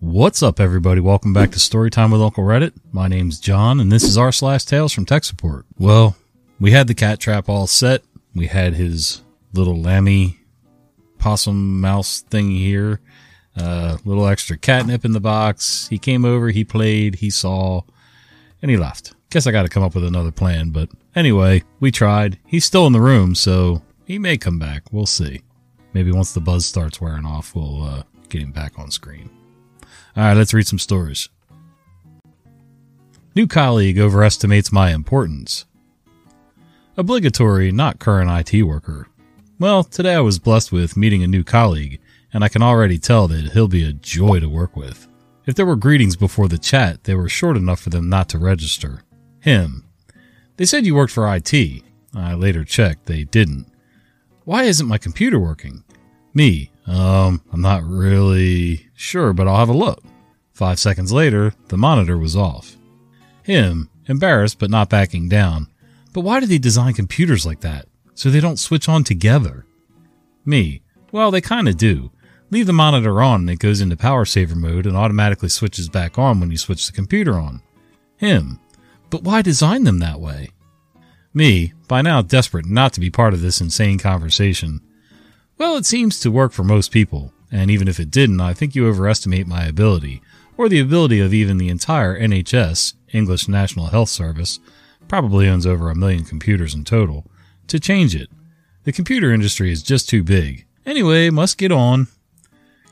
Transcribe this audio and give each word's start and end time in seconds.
What's 0.00 0.42
up, 0.42 0.60
everybody? 0.60 0.98
Welcome 0.98 1.34
back 1.34 1.50
to 1.50 1.58
Storytime 1.58 2.10
with 2.10 2.22
Uncle 2.22 2.42
Reddit. 2.42 2.72
My 2.90 3.06
name's 3.06 3.38
John, 3.38 3.80
and 3.80 3.92
this 3.92 4.02
is 4.02 4.16
r 4.16 4.32
slash 4.32 4.64
Tales 4.64 4.94
from 4.94 5.04
Tech 5.04 5.24
Support. 5.24 5.66
Well, 5.78 6.16
we 6.58 6.70
had 6.70 6.86
the 6.86 6.94
cat 6.94 7.20
trap 7.20 7.50
all 7.50 7.66
set. 7.66 8.02
We 8.34 8.46
had 8.46 8.72
his 8.72 9.20
little 9.52 9.78
lammy 9.78 10.38
possum 11.18 11.82
mouse 11.82 12.20
thing 12.22 12.50
here. 12.50 13.02
A 13.58 13.62
uh, 13.62 13.96
little 14.06 14.26
extra 14.26 14.56
catnip 14.56 15.04
in 15.04 15.12
the 15.12 15.20
box. 15.20 15.86
He 15.88 15.98
came 15.98 16.24
over, 16.24 16.48
he 16.48 16.64
played, 16.64 17.16
he 17.16 17.28
saw, 17.28 17.82
and 18.62 18.70
he 18.70 18.78
left. 18.78 19.12
Guess 19.28 19.46
I 19.46 19.52
got 19.52 19.64
to 19.64 19.68
come 19.68 19.82
up 19.82 19.94
with 19.94 20.06
another 20.06 20.32
plan, 20.32 20.70
but 20.70 20.88
anyway, 21.14 21.62
we 21.78 21.90
tried. 21.90 22.38
He's 22.46 22.64
still 22.64 22.86
in 22.86 22.94
the 22.94 23.02
room, 23.02 23.34
so 23.34 23.82
he 24.06 24.18
may 24.18 24.38
come 24.38 24.58
back. 24.58 24.84
We'll 24.92 25.04
see. 25.04 25.42
Maybe 25.92 26.10
once 26.10 26.32
the 26.32 26.40
buzz 26.40 26.64
starts 26.64 27.02
wearing 27.02 27.26
off, 27.26 27.54
we'll 27.54 27.82
uh, 27.82 28.02
get 28.30 28.40
him 28.40 28.52
back 28.52 28.78
on 28.78 28.90
screen. 28.90 29.28
All 30.20 30.26
right, 30.26 30.36
let's 30.36 30.52
read 30.52 30.66
some 30.66 30.78
stories. 30.78 31.30
New 33.34 33.46
colleague 33.46 33.98
overestimates 33.98 34.70
my 34.70 34.92
importance. 34.92 35.64
Obligatory, 36.98 37.72
not 37.72 38.00
current 38.00 38.52
IT 38.52 38.64
worker. 38.64 39.08
Well, 39.58 39.82
today 39.82 40.12
I 40.12 40.20
was 40.20 40.38
blessed 40.38 40.72
with 40.72 40.94
meeting 40.94 41.22
a 41.22 41.26
new 41.26 41.42
colleague, 41.42 42.02
and 42.34 42.44
I 42.44 42.50
can 42.50 42.60
already 42.60 42.98
tell 42.98 43.28
that 43.28 43.52
he'll 43.52 43.66
be 43.66 43.82
a 43.82 43.94
joy 43.94 44.40
to 44.40 44.48
work 44.50 44.76
with. 44.76 45.08
If 45.46 45.54
there 45.54 45.64
were 45.64 45.74
greetings 45.74 46.16
before 46.16 46.48
the 46.48 46.58
chat, 46.58 47.04
they 47.04 47.14
were 47.14 47.30
short 47.30 47.56
enough 47.56 47.80
for 47.80 47.88
them 47.88 48.10
not 48.10 48.28
to 48.28 48.38
register. 48.38 49.02
Him. 49.38 49.86
They 50.58 50.66
said 50.66 50.84
you 50.84 50.94
worked 50.94 51.14
for 51.14 51.34
IT. 51.34 51.82
I 52.14 52.34
later 52.34 52.62
checked, 52.66 53.06
they 53.06 53.24
didn't. 53.24 53.72
Why 54.44 54.64
isn't 54.64 54.86
my 54.86 54.98
computer 54.98 55.40
working? 55.40 55.82
Me. 56.34 56.72
Um, 56.86 57.40
I'm 57.54 57.62
not 57.62 57.84
really 57.84 58.90
sure, 58.94 59.32
but 59.32 59.48
I'll 59.48 59.56
have 59.56 59.70
a 59.70 59.72
look. 59.72 60.02
Five 60.60 60.78
seconds 60.78 61.10
later, 61.10 61.54
the 61.68 61.78
monitor 61.78 62.18
was 62.18 62.36
off. 62.36 62.76
Him. 63.44 63.88
Embarrassed, 64.04 64.58
but 64.58 64.68
not 64.68 64.90
backing 64.90 65.26
down. 65.26 65.68
But 66.12 66.20
why 66.20 66.38
do 66.38 66.44
they 66.44 66.58
design 66.58 66.92
computers 66.92 67.46
like 67.46 67.60
that? 67.60 67.86
So 68.12 68.28
they 68.28 68.40
don't 68.40 68.58
switch 68.58 68.86
on 68.86 69.02
together? 69.02 69.64
Me. 70.44 70.82
Well, 71.12 71.30
they 71.30 71.40
kinda 71.40 71.72
do. 71.72 72.10
Leave 72.50 72.66
the 72.66 72.74
monitor 72.74 73.22
on 73.22 73.40
and 73.40 73.48
it 73.48 73.58
goes 73.58 73.80
into 73.80 73.96
power 73.96 74.26
saver 74.26 74.54
mode 74.54 74.84
and 74.84 74.98
automatically 74.98 75.48
switches 75.48 75.88
back 75.88 76.18
on 76.18 76.40
when 76.40 76.50
you 76.50 76.58
switch 76.58 76.84
the 76.84 76.92
computer 76.92 77.38
on. 77.38 77.62
Him. 78.18 78.60
But 79.08 79.22
why 79.22 79.40
design 79.40 79.84
them 79.84 79.98
that 80.00 80.20
way? 80.20 80.50
Me, 81.32 81.72
by 81.88 82.02
now 82.02 82.20
desperate 82.20 82.66
not 82.66 82.92
to 82.92 83.00
be 83.00 83.08
part 83.08 83.32
of 83.32 83.40
this 83.40 83.62
insane 83.62 83.98
conversation. 83.98 84.82
Well, 85.56 85.78
it 85.78 85.86
seems 85.86 86.20
to 86.20 86.30
work 86.30 86.52
for 86.52 86.64
most 86.64 86.90
people, 86.90 87.32
and 87.50 87.70
even 87.70 87.88
if 87.88 87.98
it 87.98 88.10
didn't, 88.10 88.42
I 88.42 88.52
think 88.52 88.74
you 88.74 88.86
overestimate 88.86 89.46
my 89.46 89.64
ability, 89.64 90.20
or 90.60 90.68
the 90.68 90.78
ability 90.78 91.20
of 91.20 91.32
even 91.32 91.56
the 91.56 91.70
entire 91.70 92.20
NHS, 92.20 92.92
English 93.14 93.48
National 93.48 93.86
Health 93.86 94.10
Service, 94.10 94.60
probably 95.08 95.48
owns 95.48 95.64
over 95.64 95.88
a 95.88 95.94
million 95.94 96.22
computers 96.22 96.74
in 96.74 96.84
total, 96.84 97.24
to 97.66 97.80
change 97.80 98.14
it. 98.14 98.28
The 98.84 98.92
computer 98.92 99.32
industry 99.32 99.72
is 99.72 99.82
just 99.82 100.06
too 100.06 100.22
big. 100.22 100.66
Anyway, 100.84 101.30
must 101.30 101.56
get 101.56 101.72
on. 101.72 102.08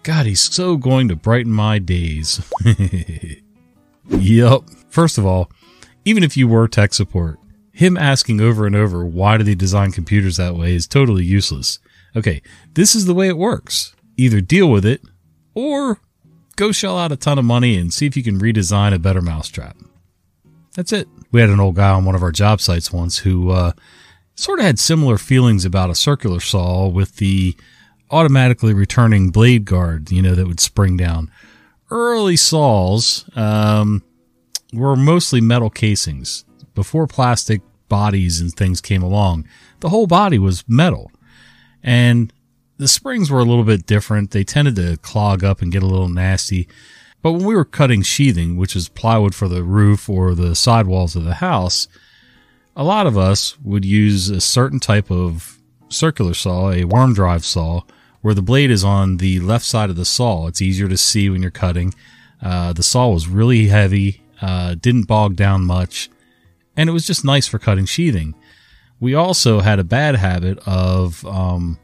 God, 0.02 0.25
he's 0.25 0.41
so 0.41 0.78
going 0.78 1.08
to 1.08 1.14
brighten 1.14 1.52
my 1.52 1.78
days. 1.78 2.41
yep. 4.08 4.60
First 4.88 5.19
of 5.19 5.27
all, 5.27 5.50
even 6.06 6.22
if 6.22 6.38
you 6.38 6.48
were 6.48 6.69
tech 6.69 6.94
support, 6.94 7.38
him 7.70 7.98
asking 7.98 8.41
over 8.41 8.66
and 8.66 8.77
over 8.77 9.05
why 9.05 9.36
do 9.36 9.44
they 9.44 9.55
design 9.55 9.92
computers 9.92 10.38
that 10.38 10.56
way 10.56 10.75
is 10.75 10.86
totally 10.86 11.22
useless. 11.22 11.80
Okay, 12.16 12.41
this 12.72 12.94
is 12.94 13.05
the 13.05 13.12
way 13.12 13.28
it 13.28 13.36
works. 13.36 13.94
Either 14.16 14.41
deal 14.41 14.70
with 14.70 14.86
it 14.86 15.03
or 15.55 16.00
go 16.58 16.72
shell 16.72 16.98
out 16.98 17.12
a 17.12 17.16
ton 17.16 17.38
of 17.38 17.44
money 17.44 17.76
and 17.76 17.94
see 17.94 18.04
if 18.04 18.16
you 18.16 18.22
can 18.22 18.38
redesign 18.38 18.92
a 18.92 18.98
better 18.98 19.22
mousetrap. 19.22 19.76
That's 20.74 20.92
it. 20.92 21.08
We 21.30 21.40
had 21.40 21.50
an 21.50 21.60
old 21.60 21.76
guy 21.76 21.90
on 21.90 22.04
one 22.04 22.14
of 22.14 22.22
our 22.22 22.32
job 22.32 22.60
sites 22.60 22.92
once 22.92 23.18
who 23.18 23.50
uh, 23.50 23.72
sort 24.34 24.58
of 24.58 24.64
had 24.64 24.78
similar 24.78 25.18
feelings 25.18 25.64
about 25.64 25.88
a 25.88 25.94
circular 25.94 26.41
saw 26.41 26.88
with 26.88 27.16
the 27.16 27.56
automatically 28.10 28.74
returning 28.74 29.30
blade 29.30 29.64
guard, 29.64 30.10
you 30.10 30.20
know, 30.20 30.34
that 30.34 30.47
would 30.47 30.60
spring 30.60 30.97
down. 30.97 31.30
Early 31.91 32.36
saws 32.36 33.24
um, 33.36 34.02
were 34.72 34.97
mostly 34.97 35.41
metal 35.41 35.70
casings. 35.70 36.44
Before 36.74 37.06
plastic 37.06 37.62
bodies 37.88 38.41
and 38.41 38.52
things 38.52 38.80
came 38.80 39.02
along, 39.02 39.47
the 39.80 39.91
whole 39.91 40.06
body 40.06 40.38
was 40.38 40.64
metal. 40.68 41.10
And 41.82 42.32
the 42.78 42.89
springs 42.89 43.31
were 43.31 43.41
a 43.41 43.44
little 43.44 43.65
bit 43.65 43.87
different. 43.87 44.31
They 44.31 44.44
tended 44.44 44.77
to 44.77 44.97
clog 44.99 45.44
up 45.44 45.61
and 45.61 45.72
get 45.72 45.83
a 45.83 45.87
little 45.87 46.09
nasty. 46.09 46.69
But 47.21 47.33
when 47.33 47.44
we 47.44 47.56
were 47.56 47.65
cutting 47.65 48.03
sheathing, 48.03 48.56
which 48.56 48.77
is 48.77 48.89
plywood 48.89 49.34
for 49.34 49.49
the 49.49 49.65
roof 49.65 50.09
or 50.09 50.34
the 50.34 50.55
sidewalls 50.55 51.16
of 51.16 51.25
the 51.25 51.34
house, 51.34 51.89
a 52.77 52.84
lot 52.84 53.09
of 53.09 53.19
us 53.19 53.59
would 53.61 53.84
use 53.84 54.31
a 54.31 54.41
certain 54.41 54.78
type 54.78 55.11
of 55.11 55.59
circular 55.89 56.34
saw, 56.34 56.71
a 56.71 56.84
worm 56.84 57.12
drive 57.12 57.44
saw, 57.44 57.83
where 58.21 58.34
the 58.34 58.43
blade 58.43 58.71
is 58.71 58.84
on 58.84 59.16
the 59.16 59.41
left 59.41 59.65
side 59.65 59.91
of 59.91 59.97
the 59.97 60.05
saw. 60.05 60.47
It's 60.47 60.62
easier 60.62 60.89
to 60.89 60.97
see 60.97 61.28
when 61.28 61.43
you're 61.43 61.50
cutting. 61.50 61.93
Uh, 62.41 62.72
the 62.72 62.84
saw 62.84 63.09
was 63.09 63.27
really 63.27 63.66
heavy, 63.66 64.22
uh, 64.41 64.77
didn't 64.77 65.09
bog 65.09 65.34
down 65.34 65.65
much, 65.65 66.09
and 66.77 66.89
it 66.89 66.93
was 66.93 67.06
just 67.06 67.25
nice 67.25 67.49
for 67.49 67.59
cutting 67.59 67.87
sheathing. 67.87 68.37
We 69.00 69.15
also 69.15 69.60
had 69.60 69.81
a 69.81 69.84
bad 69.84 70.15
habit 70.15 70.59
of 70.66 71.25
um, 71.27 71.78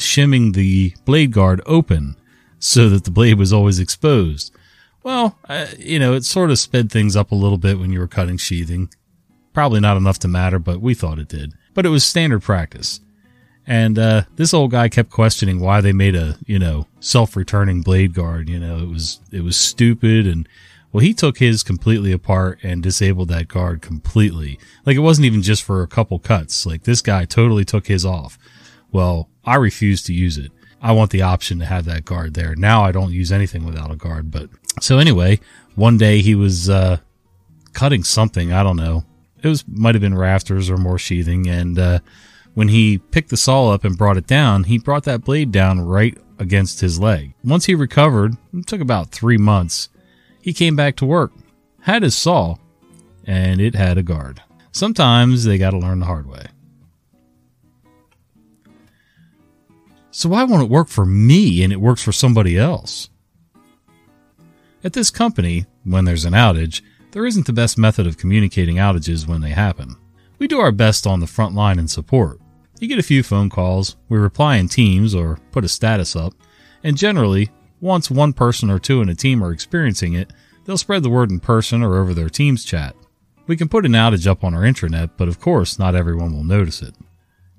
shimming 0.00 0.52
the 0.52 0.94
blade 1.04 1.32
guard 1.32 1.60
open 1.66 2.16
so 2.58 2.88
that 2.88 3.04
the 3.04 3.10
blade 3.10 3.38
was 3.38 3.52
always 3.52 3.78
exposed. 3.78 4.54
Well, 5.02 5.38
uh, 5.48 5.66
you 5.78 5.98
know, 5.98 6.14
it 6.14 6.24
sort 6.24 6.50
of 6.50 6.58
sped 6.58 6.92
things 6.92 7.16
up 7.16 7.32
a 7.32 7.36
little 7.36 7.58
bit 7.58 7.78
when 7.78 7.92
you 7.92 8.00
were 8.00 8.08
cutting 8.08 8.36
sheathing. 8.36 8.90
Probably 9.52 9.80
not 9.80 9.96
enough 9.96 10.18
to 10.20 10.28
matter, 10.28 10.58
but 10.58 10.80
we 10.80 10.94
thought 10.94 11.18
it 11.18 11.28
did. 11.28 11.54
But 11.74 11.86
it 11.86 11.90
was 11.90 12.04
standard 12.04 12.42
practice. 12.42 13.00
And 13.66 13.98
uh, 13.98 14.22
this 14.36 14.52
old 14.52 14.72
guy 14.72 14.88
kept 14.88 15.10
questioning 15.10 15.60
why 15.60 15.80
they 15.80 15.92
made 15.92 16.16
a, 16.16 16.36
you 16.46 16.58
know, 16.58 16.86
self-returning 17.00 17.82
blade 17.82 18.14
guard. 18.14 18.48
You 18.48 18.58
know, 18.58 18.78
it 18.78 18.88
was 18.88 19.20
it 19.30 19.42
was 19.42 19.56
stupid 19.56 20.26
and 20.26 20.48
well, 20.92 21.02
he 21.02 21.14
took 21.14 21.38
his 21.38 21.62
completely 21.62 22.10
apart 22.10 22.58
and 22.62 22.82
disabled 22.82 23.28
that 23.28 23.46
guard 23.46 23.80
completely. 23.80 24.58
Like 24.84 24.96
it 24.96 25.00
wasn't 25.00 25.26
even 25.26 25.42
just 25.42 25.62
for 25.62 25.82
a 25.82 25.88
couple 25.88 26.18
cuts. 26.18 26.66
Like 26.66 26.82
this 26.82 27.00
guy 27.00 27.24
totally 27.24 27.64
took 27.64 27.86
his 27.86 28.04
off. 28.04 28.38
Well, 28.90 29.28
I 29.44 29.56
refuse 29.56 30.02
to 30.04 30.12
use 30.12 30.38
it. 30.38 30.52
I 30.82 30.92
want 30.92 31.10
the 31.10 31.22
option 31.22 31.58
to 31.58 31.66
have 31.66 31.84
that 31.84 32.04
guard 32.04 32.34
there. 32.34 32.54
Now 32.54 32.84
I 32.84 32.92
don't 32.92 33.12
use 33.12 33.30
anything 33.30 33.64
without 33.64 33.90
a 33.90 33.96
guard. 33.96 34.30
But 34.30 34.48
so 34.80 34.98
anyway, 34.98 35.40
one 35.74 35.98
day 35.98 36.20
he 36.20 36.34
was 36.34 36.70
uh, 36.70 36.98
cutting 37.72 38.02
something. 38.02 38.52
I 38.52 38.62
don't 38.62 38.76
know. 38.76 39.04
It 39.42 39.48
was 39.48 39.64
might 39.68 39.94
have 39.94 40.02
been 40.02 40.16
rafters 40.16 40.70
or 40.70 40.76
more 40.76 40.98
sheathing. 40.98 41.48
And 41.48 41.78
uh, 41.78 41.98
when 42.54 42.68
he 42.68 42.98
picked 42.98 43.30
the 43.30 43.36
saw 43.36 43.70
up 43.70 43.84
and 43.84 43.96
brought 43.98 44.16
it 44.16 44.26
down, 44.26 44.64
he 44.64 44.78
brought 44.78 45.04
that 45.04 45.24
blade 45.24 45.52
down 45.52 45.80
right 45.80 46.16
against 46.38 46.80
his 46.80 46.98
leg. 46.98 47.34
Once 47.44 47.66
he 47.66 47.74
recovered, 47.74 48.36
it 48.54 48.66
took 48.66 48.80
about 48.80 49.10
three 49.10 49.36
months 49.36 49.90
he 50.40 50.52
came 50.52 50.74
back 50.74 50.96
to 50.96 51.06
work, 51.06 51.32
had 51.82 52.02
his 52.02 52.16
saw, 52.16 52.56
and 53.24 53.60
it 53.60 53.74
had 53.74 53.98
a 53.98 54.02
guard. 54.02 54.42
Sometimes 54.72 55.44
they 55.44 55.58
got 55.58 55.70
to 55.70 55.78
learn 55.78 56.00
the 56.00 56.06
hard 56.06 56.26
way. 56.26 56.46
So 60.10 60.28
why 60.28 60.44
won't 60.44 60.62
it 60.62 60.70
work 60.70 60.88
for 60.88 61.06
me 61.06 61.62
and 61.62 61.72
it 61.72 61.80
works 61.80 62.02
for 62.02 62.12
somebody 62.12 62.58
else? 62.58 63.10
At 64.82 64.92
this 64.92 65.10
company, 65.10 65.66
when 65.84 66.04
there's 66.04 66.24
an 66.24 66.32
outage, 66.32 66.82
there 67.12 67.26
isn't 67.26 67.46
the 67.46 67.52
best 67.52 67.78
method 67.78 68.06
of 68.06 68.16
communicating 68.16 68.76
outages 68.76 69.26
when 69.26 69.40
they 69.40 69.50
happen. 69.50 69.94
We 70.38 70.48
do 70.48 70.58
our 70.60 70.72
best 70.72 71.06
on 71.06 71.20
the 71.20 71.26
front 71.26 71.54
line 71.54 71.78
in 71.78 71.86
support. 71.86 72.40
You 72.80 72.88
get 72.88 72.98
a 72.98 73.02
few 73.02 73.22
phone 73.22 73.50
calls, 73.50 73.96
we 74.08 74.18
reply 74.18 74.56
in 74.56 74.68
teams 74.68 75.14
or 75.14 75.38
put 75.52 75.64
a 75.64 75.68
status 75.68 76.16
up, 76.16 76.32
and 76.82 76.96
generally 76.96 77.50
once 77.80 78.10
one 78.10 78.32
person 78.32 78.70
or 78.70 78.78
two 78.78 79.02
in 79.02 79.08
a 79.08 79.14
team 79.14 79.44
are 79.44 79.52
experiencing 79.52 80.14
it, 80.14 80.32
they'll 80.64 80.78
spread 80.78 81.02
the 81.02 81.10
word 81.10 81.30
in 81.30 81.40
person 81.40 81.82
or 81.82 81.98
over 81.98 82.14
their 82.14 82.30
team's 82.30 82.64
chat. 82.64 82.96
We 83.46 83.56
can 83.56 83.68
put 83.68 83.84
an 83.84 83.92
outage 83.92 84.26
up 84.26 84.44
on 84.44 84.54
our 84.54 84.62
intranet, 84.62 85.10
but 85.16 85.28
of 85.28 85.40
course, 85.40 85.78
not 85.78 85.94
everyone 85.94 86.32
will 86.32 86.44
notice 86.44 86.82
it. 86.82 86.94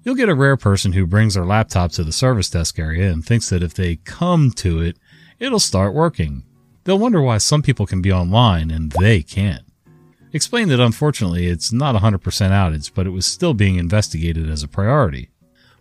You'll 0.04 0.16
get 0.16 0.30
a 0.30 0.36
rare 0.36 0.58
person 0.58 0.94
who 0.94 1.06
brings 1.06 1.36
their 1.36 1.46
laptop 1.46 1.92
to 1.92 2.04
the 2.04 2.12
service 2.12 2.50
desk 2.50 2.80
area 2.80 3.12
and 3.12 3.24
thinks 3.24 3.50
that 3.50 3.62
if 3.62 3.76
they 3.76 3.98
come 3.98 4.50
to 4.52 4.82
it, 4.82 4.98
it'll 5.38 5.60
start 5.60 5.94
working. 5.94 6.44
They'll 6.84 6.98
wonder 6.98 7.22
why 7.22 7.38
some 7.38 7.62
people 7.62 7.86
can 7.86 8.02
be 8.02 8.12
online 8.12 8.72
and 8.72 8.92
they 8.94 9.22
can't. 9.22 9.64
Explain 10.34 10.70
that 10.70 10.80
unfortunately 10.80 11.48
it's 11.48 11.72
not 11.72 11.94
100% 11.94 12.20
outage, 12.20 12.92
but 12.96 13.06
it 13.06 13.12
was 13.12 13.28
still 13.28 13.54
being 13.54 13.76
investigated 13.76 14.50
as 14.50 14.64
a 14.64 14.68
priority. 14.68 15.30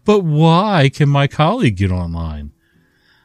But 0.04 0.20
why 0.20 0.90
can 0.92 1.08
my 1.08 1.26
colleague 1.26 1.76
get 1.76 1.90
online? 1.90 2.52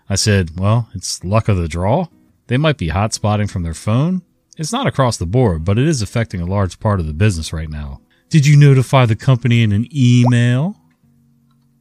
I 0.10 0.16
said, 0.16 0.58
well, 0.60 0.90
it's 0.94 1.24
luck 1.24 1.50
of 1.50 1.58
the 1.58 1.68
draw. 1.68 2.08
They 2.48 2.58
might 2.58 2.78
be 2.78 2.90
hotspotting 2.90 3.50
from 3.50 3.64
their 3.64 3.74
phone. 3.74 4.22
It's 4.58 4.72
not 4.72 4.88
across 4.88 5.18
the 5.18 5.26
board, 5.26 5.66
but 5.66 5.78
it 5.78 5.88
is 5.88 6.02
affecting 6.02 6.40
a 6.40 6.46
large 6.46 6.80
part 6.80 7.02
of 7.02 7.08
the 7.08 7.14
business 7.14 7.52
right 7.52 7.70
now. 7.70 8.02
Did 8.30 8.46
you 8.46 8.56
notify 8.56 9.06
the 9.06 9.16
company 9.16 9.64
in 9.64 9.72
an 9.72 9.88
email? 9.94 10.78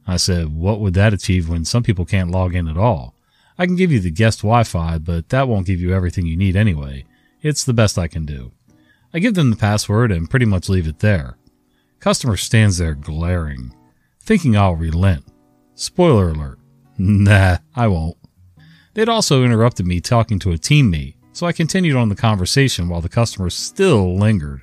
I 0.07 0.17
said, 0.17 0.55
what 0.55 0.79
would 0.79 0.93
that 0.93 1.13
achieve 1.13 1.49
when 1.49 1.65
some 1.65 1.83
people 1.83 2.05
can't 2.05 2.31
log 2.31 2.55
in 2.55 2.67
at 2.67 2.77
all? 2.77 3.15
I 3.57 3.65
can 3.65 3.75
give 3.75 3.91
you 3.91 3.99
the 3.99 4.11
guest 4.11 4.39
Wi 4.39 4.63
Fi, 4.63 4.97
but 4.97 5.29
that 5.29 5.47
won't 5.47 5.65
give 5.65 5.79
you 5.79 5.93
everything 5.93 6.25
you 6.25 6.37
need 6.37 6.55
anyway. 6.55 7.05
It's 7.41 7.63
the 7.63 7.73
best 7.73 7.97
I 7.97 8.07
can 8.07 8.25
do. 8.25 8.51
I 9.13 9.19
give 9.19 9.33
them 9.33 9.49
the 9.49 9.55
password 9.55 10.11
and 10.11 10.29
pretty 10.29 10.45
much 10.45 10.67
leave 10.67 10.87
it 10.87 10.99
there. 10.99 11.37
Customer 11.99 12.37
stands 12.37 12.77
there 12.77 12.93
glaring, 12.93 13.73
thinking 14.21 14.57
I'll 14.57 14.75
relent. 14.75 15.25
Spoiler 15.73 16.29
alert. 16.29 16.59
Nah, 16.97 17.57
I 17.75 17.87
won't. 17.87 18.15
They'd 18.93 19.09
also 19.09 19.43
interrupted 19.43 19.85
me 19.85 19.99
talking 19.99 20.39
to 20.39 20.53
a 20.53 20.57
teammate, 20.57 21.15
so 21.33 21.45
I 21.45 21.51
continued 21.51 21.97
on 21.97 22.07
the 22.07 22.15
conversation 22.15 22.87
while 22.87 23.01
the 23.01 23.09
customer 23.09 23.49
still 23.49 24.15
lingered. 24.15 24.61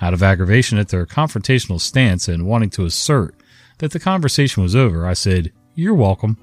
Out 0.00 0.14
of 0.14 0.22
aggravation 0.22 0.78
at 0.78 0.90
their 0.90 1.04
confrontational 1.04 1.80
stance 1.80 2.28
and 2.28 2.46
wanting 2.46 2.70
to 2.70 2.84
assert 2.84 3.34
that 3.82 3.90
the 3.90 3.98
conversation 3.98 4.62
was 4.62 4.76
over, 4.76 5.04
I 5.04 5.12
said, 5.12 5.50
You're 5.74 5.92
welcome. 5.92 6.38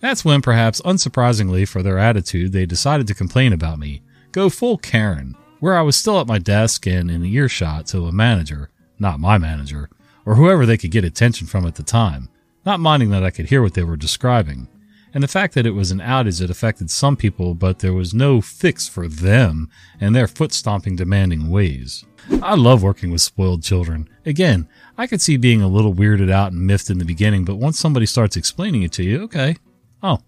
That's 0.00 0.24
when, 0.24 0.40
perhaps 0.40 0.80
unsurprisingly 0.80 1.68
for 1.68 1.82
their 1.82 1.98
attitude, 1.98 2.52
they 2.52 2.64
decided 2.64 3.06
to 3.08 3.14
complain 3.14 3.52
about 3.52 3.78
me, 3.78 4.00
go 4.32 4.48
full 4.48 4.78
Karen, 4.78 5.36
where 5.58 5.76
I 5.76 5.82
was 5.82 5.94
still 5.94 6.18
at 6.18 6.26
my 6.26 6.38
desk 6.38 6.86
and 6.86 7.10
in 7.10 7.22
earshot 7.22 7.84
to 7.88 8.06
a 8.06 8.12
manager, 8.12 8.70
not 8.98 9.20
my 9.20 9.36
manager, 9.36 9.90
or 10.24 10.36
whoever 10.36 10.64
they 10.64 10.78
could 10.78 10.90
get 10.90 11.04
attention 11.04 11.46
from 11.46 11.66
at 11.66 11.74
the 11.74 11.82
time, 11.82 12.30
not 12.64 12.80
minding 12.80 13.10
that 13.10 13.24
I 13.24 13.30
could 13.30 13.50
hear 13.50 13.60
what 13.60 13.74
they 13.74 13.84
were 13.84 13.98
describing 13.98 14.66
and 15.12 15.22
the 15.22 15.28
fact 15.28 15.54
that 15.54 15.66
it 15.66 15.72
was 15.72 15.90
an 15.90 15.98
outage 15.98 16.40
that 16.40 16.50
affected 16.50 16.90
some 16.90 17.16
people, 17.16 17.54
but 17.54 17.80
there 17.80 17.92
was 17.92 18.14
no 18.14 18.40
fix 18.40 18.88
for 18.88 19.08
them 19.08 19.68
and 20.00 20.14
their 20.14 20.28
foot 20.28 20.52
stomping 20.52 20.96
demanding 20.96 21.50
ways. 21.50 22.04
I 22.42 22.54
love 22.54 22.82
working 22.82 23.10
with 23.10 23.22
spoiled 23.22 23.62
children. 23.62 24.08
Again, 24.24 24.68
I 24.96 25.06
could 25.06 25.20
see 25.20 25.36
being 25.36 25.62
a 25.62 25.68
little 25.68 25.94
weirded 25.94 26.30
out 26.30 26.52
and 26.52 26.66
miffed 26.66 26.90
in 26.90 26.98
the 26.98 27.04
beginning, 27.04 27.44
but 27.44 27.56
once 27.56 27.78
somebody 27.78 28.06
starts 28.06 28.36
explaining 28.36 28.82
it 28.82 28.92
to 28.92 29.02
you, 29.02 29.22
okay, 29.22 29.56
oh, 30.02 30.18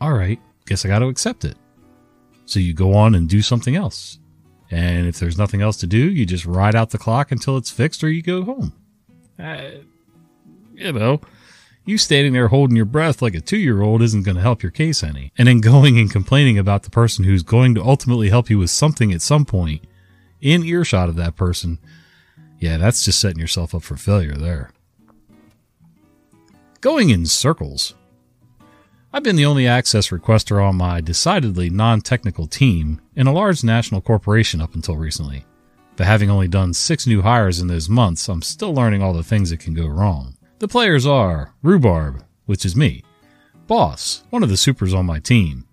all 0.00 0.12
right, 0.12 0.40
guess 0.66 0.84
I 0.84 0.88
got 0.88 0.98
to 0.98 1.06
accept 1.06 1.44
it. 1.44 1.56
So 2.44 2.60
you 2.60 2.74
go 2.74 2.94
on 2.94 3.14
and 3.14 3.28
do 3.28 3.40
something 3.40 3.76
else. 3.76 4.18
And 4.70 5.06
if 5.06 5.18
there's 5.18 5.38
nothing 5.38 5.62
else 5.62 5.76
to 5.78 5.86
do, 5.86 5.98
you 5.98 6.26
just 6.26 6.46
ride 6.46 6.74
out 6.74 6.90
the 6.90 6.98
clock 6.98 7.30
until 7.30 7.56
it's 7.56 7.70
fixed 7.70 8.02
or 8.02 8.10
you 8.10 8.22
go 8.22 8.42
home. 8.42 8.72
Uh, 9.38 9.70
you 10.74 10.92
know, 10.92 11.20
you 11.84 11.98
standing 11.98 12.32
there 12.32 12.48
holding 12.48 12.76
your 12.76 12.84
breath 12.84 13.20
like 13.20 13.34
a 13.34 13.40
two 13.40 13.58
year 13.58 13.82
old 13.82 14.02
isn't 14.02 14.22
going 14.22 14.36
to 14.36 14.42
help 14.42 14.62
your 14.62 14.70
case 14.70 15.02
any. 15.02 15.32
And 15.36 15.48
then 15.48 15.60
going 15.60 15.98
and 15.98 16.10
complaining 16.10 16.58
about 16.58 16.84
the 16.84 16.90
person 16.90 17.24
who's 17.24 17.42
going 17.42 17.74
to 17.74 17.82
ultimately 17.82 18.28
help 18.28 18.50
you 18.50 18.58
with 18.58 18.70
something 18.70 19.12
at 19.12 19.22
some 19.22 19.44
point 19.44 19.84
in 20.40 20.64
earshot 20.64 21.08
of 21.08 21.16
that 21.16 21.36
person. 21.36 21.78
Yeah, 22.58 22.76
that's 22.76 23.04
just 23.04 23.20
setting 23.20 23.40
yourself 23.40 23.74
up 23.74 23.82
for 23.82 23.96
failure 23.96 24.34
there. 24.34 24.70
Going 26.80 27.10
in 27.10 27.26
circles. 27.26 27.94
I've 29.12 29.22
been 29.22 29.36
the 29.36 29.46
only 29.46 29.66
access 29.66 30.08
requester 30.08 30.64
on 30.64 30.76
my 30.76 31.00
decidedly 31.00 31.68
non 31.68 32.00
technical 32.00 32.46
team 32.46 33.00
in 33.14 33.26
a 33.26 33.32
large 33.32 33.62
national 33.62 34.00
corporation 34.00 34.60
up 34.60 34.74
until 34.74 34.96
recently. 34.96 35.44
But 35.96 36.06
having 36.06 36.30
only 36.30 36.48
done 36.48 36.72
six 36.72 37.06
new 37.06 37.20
hires 37.20 37.60
in 37.60 37.66
those 37.66 37.88
months, 37.88 38.28
I'm 38.28 38.40
still 38.40 38.72
learning 38.72 39.02
all 39.02 39.12
the 39.12 39.22
things 39.22 39.50
that 39.50 39.60
can 39.60 39.74
go 39.74 39.86
wrong. 39.86 40.36
The 40.62 40.68
players 40.68 41.04
are 41.04 41.54
Rhubarb, 41.60 42.22
which 42.46 42.64
is 42.64 42.76
me, 42.76 43.02
Boss, 43.66 44.22
one 44.30 44.44
of 44.44 44.48
the 44.48 44.56
supers 44.56 44.94
on 44.94 45.06
my 45.06 45.18
team, 45.18 45.66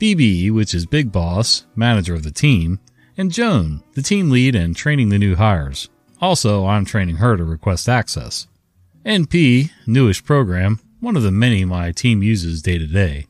BB, 0.00 0.50
which 0.50 0.72
is 0.72 0.86
Big 0.86 1.12
Boss, 1.12 1.66
manager 1.76 2.14
of 2.14 2.22
the 2.22 2.30
team, 2.30 2.80
and 3.18 3.30
Joan, 3.30 3.82
the 3.92 4.00
team 4.00 4.30
lead 4.30 4.54
and 4.54 4.74
training 4.74 5.10
the 5.10 5.18
new 5.18 5.36
hires. 5.36 5.90
Also, 6.18 6.64
I'm 6.64 6.86
training 6.86 7.16
her 7.16 7.36
to 7.36 7.44
request 7.44 7.90
access. 7.90 8.46
NP, 9.04 9.70
newish 9.86 10.24
program, 10.24 10.80
one 11.00 11.14
of 11.14 11.24
the 11.24 11.30
many 11.30 11.66
my 11.66 11.92
team 11.92 12.22
uses 12.22 12.62
day 12.62 12.78
to 12.78 12.86
day. 12.86 13.26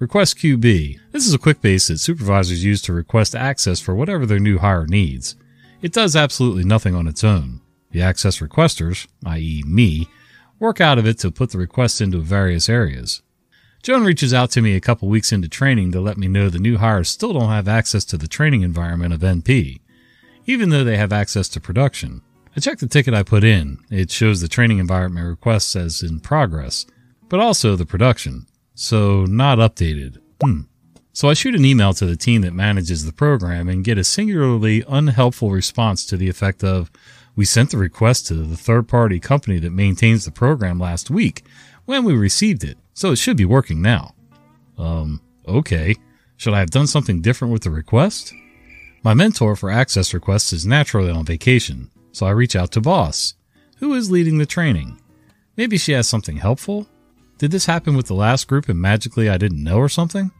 Request 0.00 0.38
QB. 0.38 0.98
This 1.12 1.28
is 1.28 1.34
a 1.34 1.38
Quickbase 1.38 1.86
that 1.86 1.98
supervisors 1.98 2.64
use 2.64 2.82
to 2.82 2.92
request 2.92 3.36
access 3.36 3.78
for 3.78 3.94
whatever 3.94 4.26
their 4.26 4.40
new 4.40 4.58
hire 4.58 4.88
needs. 4.88 5.36
It 5.82 5.92
does 5.92 6.16
absolutely 6.16 6.64
nothing 6.64 6.96
on 6.96 7.06
its 7.06 7.22
own. 7.22 7.60
The 7.96 8.02
access 8.02 8.40
requesters, 8.40 9.06
i.e., 9.24 9.62
me, 9.66 10.06
work 10.58 10.82
out 10.82 10.98
of 10.98 11.06
it 11.06 11.18
to 11.20 11.30
put 11.30 11.52
the 11.52 11.56
requests 11.56 11.98
into 12.02 12.18
various 12.18 12.68
areas. 12.68 13.22
Joan 13.82 14.04
reaches 14.04 14.34
out 14.34 14.50
to 14.50 14.60
me 14.60 14.76
a 14.76 14.82
couple 14.82 15.08
weeks 15.08 15.32
into 15.32 15.48
training 15.48 15.92
to 15.92 16.00
let 16.02 16.18
me 16.18 16.28
know 16.28 16.50
the 16.50 16.58
new 16.58 16.76
hires 16.76 17.08
still 17.08 17.32
don't 17.32 17.48
have 17.48 17.68
access 17.68 18.04
to 18.04 18.18
the 18.18 18.28
training 18.28 18.60
environment 18.60 19.14
of 19.14 19.20
NP, 19.20 19.80
even 20.44 20.68
though 20.68 20.84
they 20.84 20.98
have 20.98 21.10
access 21.10 21.48
to 21.48 21.58
production. 21.58 22.20
I 22.54 22.60
check 22.60 22.80
the 22.80 22.86
ticket 22.86 23.14
I 23.14 23.22
put 23.22 23.44
in. 23.44 23.78
It 23.90 24.10
shows 24.10 24.42
the 24.42 24.46
training 24.48 24.76
environment 24.76 25.26
requests 25.26 25.74
as 25.74 26.02
in 26.02 26.20
progress, 26.20 26.84
but 27.30 27.40
also 27.40 27.76
the 27.76 27.86
production, 27.86 28.46
so 28.74 29.24
not 29.24 29.56
updated. 29.56 30.18
Hmm. 30.42 30.64
So 31.14 31.30
I 31.30 31.32
shoot 31.32 31.54
an 31.54 31.64
email 31.64 31.94
to 31.94 32.04
the 32.04 32.14
team 32.14 32.42
that 32.42 32.52
manages 32.52 33.06
the 33.06 33.12
program 33.14 33.70
and 33.70 33.82
get 33.82 33.96
a 33.96 34.04
singularly 34.04 34.84
unhelpful 34.86 35.50
response 35.50 36.04
to 36.04 36.18
the 36.18 36.28
effect 36.28 36.62
of, 36.62 36.90
we 37.36 37.44
sent 37.44 37.70
the 37.70 37.78
request 37.78 38.26
to 38.26 38.34
the 38.34 38.56
third 38.56 38.88
party 38.88 39.20
company 39.20 39.58
that 39.60 39.70
maintains 39.70 40.24
the 40.24 40.30
program 40.30 40.80
last 40.80 41.10
week 41.10 41.44
when 41.84 42.02
we 42.02 42.14
received 42.14 42.64
it, 42.64 42.78
so 42.94 43.12
it 43.12 43.16
should 43.16 43.36
be 43.36 43.44
working 43.44 43.80
now. 43.80 44.14
Um, 44.78 45.20
okay. 45.46 45.94
Should 46.38 46.54
I 46.54 46.60
have 46.60 46.70
done 46.70 46.86
something 46.86 47.20
different 47.20 47.52
with 47.52 47.62
the 47.62 47.70
request? 47.70 48.32
My 49.02 49.14
mentor 49.14 49.54
for 49.54 49.70
access 49.70 50.12
requests 50.12 50.52
is 50.52 50.66
naturally 50.66 51.10
on 51.10 51.24
vacation, 51.24 51.90
so 52.12 52.26
I 52.26 52.30
reach 52.30 52.56
out 52.56 52.72
to 52.72 52.80
Boss, 52.80 53.34
who 53.78 53.94
is 53.94 54.10
leading 54.10 54.38
the 54.38 54.46
training. 54.46 55.00
Maybe 55.56 55.78
she 55.78 55.92
has 55.92 56.08
something 56.08 56.38
helpful? 56.38 56.86
Did 57.38 57.50
this 57.50 57.66
happen 57.66 57.96
with 57.96 58.06
the 58.06 58.14
last 58.14 58.48
group 58.48 58.68
and 58.68 58.80
magically 58.80 59.28
I 59.28 59.36
didn't 59.36 59.62
know 59.62 59.78
or 59.78 59.88
something? 59.88 60.30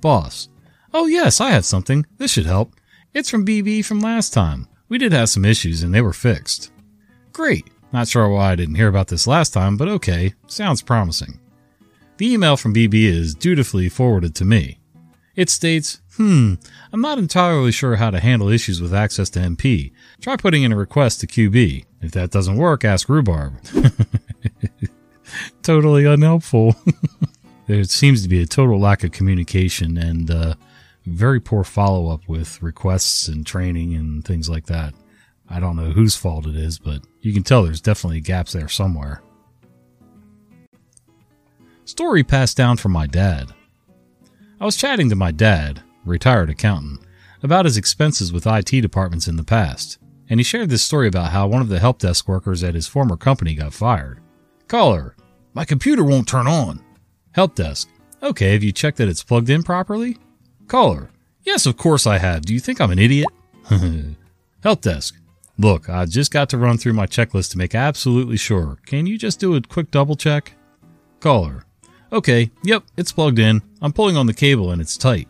Boss. 0.00 0.48
Oh 0.92 1.06
yes, 1.06 1.40
I 1.40 1.50
have 1.50 1.64
something. 1.64 2.06
This 2.18 2.30
should 2.30 2.46
help. 2.46 2.74
It's 3.14 3.30
from 3.30 3.46
BB 3.46 3.84
from 3.84 4.00
last 4.00 4.32
time. 4.32 4.66
We 4.92 4.98
did 4.98 5.12
have 5.12 5.30
some 5.30 5.46
issues 5.46 5.82
and 5.82 5.94
they 5.94 6.02
were 6.02 6.12
fixed. 6.12 6.70
Great. 7.32 7.70
Not 7.94 8.08
sure 8.08 8.28
why 8.28 8.52
I 8.52 8.56
didn't 8.56 8.74
hear 8.74 8.88
about 8.88 9.08
this 9.08 9.26
last 9.26 9.54
time, 9.54 9.78
but 9.78 9.88
okay. 9.88 10.34
Sounds 10.48 10.82
promising. 10.82 11.40
The 12.18 12.30
email 12.30 12.58
from 12.58 12.74
BB 12.74 13.04
is 13.04 13.34
dutifully 13.34 13.88
forwarded 13.88 14.34
to 14.34 14.44
me. 14.44 14.80
It 15.34 15.48
states, 15.48 16.02
Hmm, 16.18 16.56
I'm 16.92 17.00
not 17.00 17.16
entirely 17.16 17.72
sure 17.72 17.96
how 17.96 18.10
to 18.10 18.20
handle 18.20 18.50
issues 18.50 18.82
with 18.82 18.92
access 18.92 19.30
to 19.30 19.38
NP. 19.38 19.92
Try 20.20 20.36
putting 20.36 20.62
in 20.62 20.72
a 20.72 20.76
request 20.76 21.20
to 21.20 21.26
QB. 21.26 21.86
If 22.02 22.10
that 22.12 22.30
doesn't 22.30 22.58
work, 22.58 22.84
ask 22.84 23.08
Rhubarb. 23.08 23.54
totally 25.62 26.04
unhelpful. 26.04 26.76
there 27.66 27.82
seems 27.84 28.22
to 28.24 28.28
be 28.28 28.42
a 28.42 28.46
total 28.46 28.78
lack 28.78 29.04
of 29.04 29.12
communication 29.12 29.96
and 29.96 30.30
uh, 30.30 30.54
very 31.04 31.40
poor 31.40 31.64
follow 31.64 32.08
up 32.08 32.28
with 32.28 32.62
requests 32.62 33.28
and 33.28 33.46
training 33.46 33.94
and 33.94 34.24
things 34.24 34.48
like 34.48 34.66
that. 34.66 34.94
I 35.48 35.60
don't 35.60 35.76
know 35.76 35.90
whose 35.90 36.16
fault 36.16 36.46
it 36.46 36.56
is, 36.56 36.78
but 36.78 37.02
you 37.20 37.32
can 37.32 37.42
tell 37.42 37.62
there's 37.62 37.80
definitely 37.80 38.20
gaps 38.20 38.52
there 38.52 38.68
somewhere. 38.68 39.22
Story 41.84 42.22
passed 42.22 42.56
down 42.56 42.76
from 42.76 42.92
my 42.92 43.06
dad. 43.06 43.52
I 44.60 44.64
was 44.64 44.76
chatting 44.76 45.08
to 45.10 45.16
my 45.16 45.32
dad, 45.32 45.82
retired 46.04 46.48
accountant, 46.48 47.00
about 47.42 47.64
his 47.64 47.76
expenses 47.76 48.32
with 48.32 48.46
IT 48.46 48.70
departments 48.70 49.26
in 49.26 49.36
the 49.36 49.44
past, 49.44 49.98
and 50.30 50.38
he 50.38 50.44
shared 50.44 50.70
this 50.70 50.82
story 50.82 51.08
about 51.08 51.32
how 51.32 51.48
one 51.48 51.60
of 51.60 51.68
the 51.68 51.80
help 51.80 51.98
desk 51.98 52.28
workers 52.28 52.62
at 52.62 52.74
his 52.74 52.86
former 52.86 53.16
company 53.16 53.54
got 53.54 53.74
fired. 53.74 54.20
Caller, 54.68 55.16
my 55.52 55.64
computer 55.64 56.04
won't 56.04 56.28
turn 56.28 56.46
on. 56.46 56.82
Help 57.32 57.56
desk, 57.56 57.88
okay, 58.22 58.52
have 58.52 58.62
you 58.62 58.72
checked 58.72 58.98
that 58.98 59.08
it's 59.08 59.24
plugged 59.24 59.50
in 59.50 59.62
properly? 59.62 60.16
Caller. 60.68 61.10
Yes, 61.42 61.66
of 61.66 61.76
course 61.76 62.06
I 62.06 62.18
have. 62.18 62.42
Do 62.42 62.54
you 62.54 62.60
think 62.60 62.80
I'm 62.80 62.90
an 62.90 62.98
idiot? 62.98 63.28
Help 64.62 64.80
desk. 64.80 65.16
Look, 65.58 65.88
I 65.88 66.06
just 66.06 66.30
got 66.32 66.48
to 66.50 66.58
run 66.58 66.78
through 66.78 66.94
my 66.94 67.06
checklist 67.06 67.50
to 67.52 67.58
make 67.58 67.74
absolutely 67.74 68.36
sure. 68.36 68.78
Can 68.86 69.06
you 69.06 69.18
just 69.18 69.38
do 69.40 69.54
a 69.54 69.60
quick 69.60 69.90
double 69.90 70.16
check? 70.16 70.54
Caller. 71.20 71.64
Okay, 72.12 72.50
yep, 72.64 72.84
it's 72.96 73.12
plugged 73.12 73.38
in. 73.38 73.62
I'm 73.80 73.92
pulling 73.92 74.16
on 74.16 74.26
the 74.26 74.34
cable 74.34 74.70
and 74.70 74.80
it's 74.80 74.96
tight. 74.96 75.28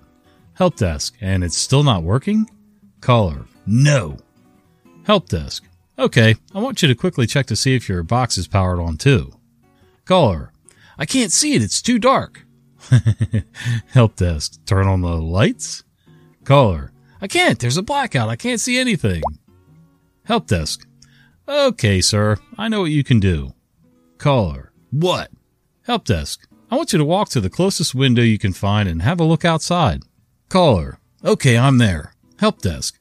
Help 0.55 0.77
desk. 0.77 1.17
And 1.21 1.43
it's 1.45 1.57
still 1.57 1.83
not 1.83 2.03
working? 2.03 2.49
Caller. 3.01 3.47
No. 3.67 4.17
Help 5.05 5.29
desk. 5.29 5.65
Okay, 5.99 6.37
I 6.55 6.59
want 6.59 6.83
you 6.83 6.89
to 6.89 6.95
quickly 6.95 7.27
check 7.27 7.47
to 7.47 7.57
see 7.57 7.75
if 7.75 7.89
your 7.89 8.03
box 8.03 8.39
is 8.39 8.49
powered 8.49 8.81
on 8.81 8.97
too. 8.97 9.33
Caller. 10.05 10.53
I 10.99 11.07
can't 11.07 11.33
see 11.33 11.55
it. 11.55 11.63
It's 11.63 11.83
too 11.83 11.99
dark. 11.99 12.45
Help 13.89 14.17
desk. 14.17 14.65
Turn 14.67 14.87
on 14.87 15.03
the 15.03 15.17
lights? 15.17 15.85
Caller. 16.45 16.93
I 17.21 17.29
can't. 17.29 17.59
There's 17.59 17.77
a 17.77 17.83
blackout. 17.83 18.29
I 18.29 18.37
can't 18.37 18.61
see 18.61 18.79
anything. 18.79 19.23
Help 20.25 20.47
desk. 20.47 20.87
Okay, 21.49 22.01
sir. 22.01 22.37
I 22.59 22.69
know 22.69 22.83
what 22.83 22.91
you 22.91 23.05
can 23.05 23.21
do. 23.21 23.55
Caller. 24.19 24.73
What? 24.91 25.31
Help 25.87 26.05
desk. 26.05 26.47
I 26.71 26.77
want 26.77 26.93
you 26.93 26.99
to 26.99 27.05
walk 27.05 27.29
to 27.31 27.41
the 27.41 27.51
closest 27.51 27.95
window 27.95 28.23
you 28.23 28.39
can 28.39 28.53
find 28.53 28.89
and 28.89 29.03
have 29.03 29.21
a 29.21 29.25
look 29.25 29.45
outside. 29.45 30.03
Caller. 30.49 30.99
Okay, 31.25 31.59
I'm 31.59 31.79
there. 31.79 32.15
Help 32.39 32.63
desk. 32.63 32.99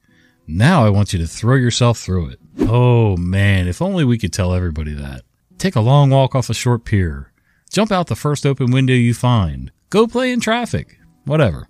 Now 0.47 0.85
I 0.85 0.89
want 0.89 1.13
you 1.13 1.19
to 1.19 1.27
throw 1.27 1.55
yourself 1.55 1.97
through 1.99 2.29
it. 2.29 2.39
Oh 2.59 3.15
man, 3.17 3.67
if 3.67 3.81
only 3.81 4.03
we 4.03 4.17
could 4.17 4.33
tell 4.33 4.53
everybody 4.53 4.93
that. 4.93 5.21
Take 5.57 5.75
a 5.75 5.81
long 5.81 6.09
walk 6.09 6.35
off 6.35 6.49
a 6.49 6.53
short 6.53 6.83
pier. 6.83 7.30
Jump 7.71 7.89
out 7.89 8.07
the 8.07 8.17
first 8.17 8.45
open 8.45 8.69
window 8.69 8.93
you 8.93 9.13
find. 9.13 9.71
Go 9.89 10.05
play 10.05 10.33
in 10.33 10.41
traffic. 10.41 10.99
Whatever. 11.23 11.69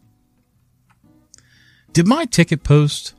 Did 1.94 2.08
my 2.08 2.26
ticket 2.26 2.64
post? 2.64 3.14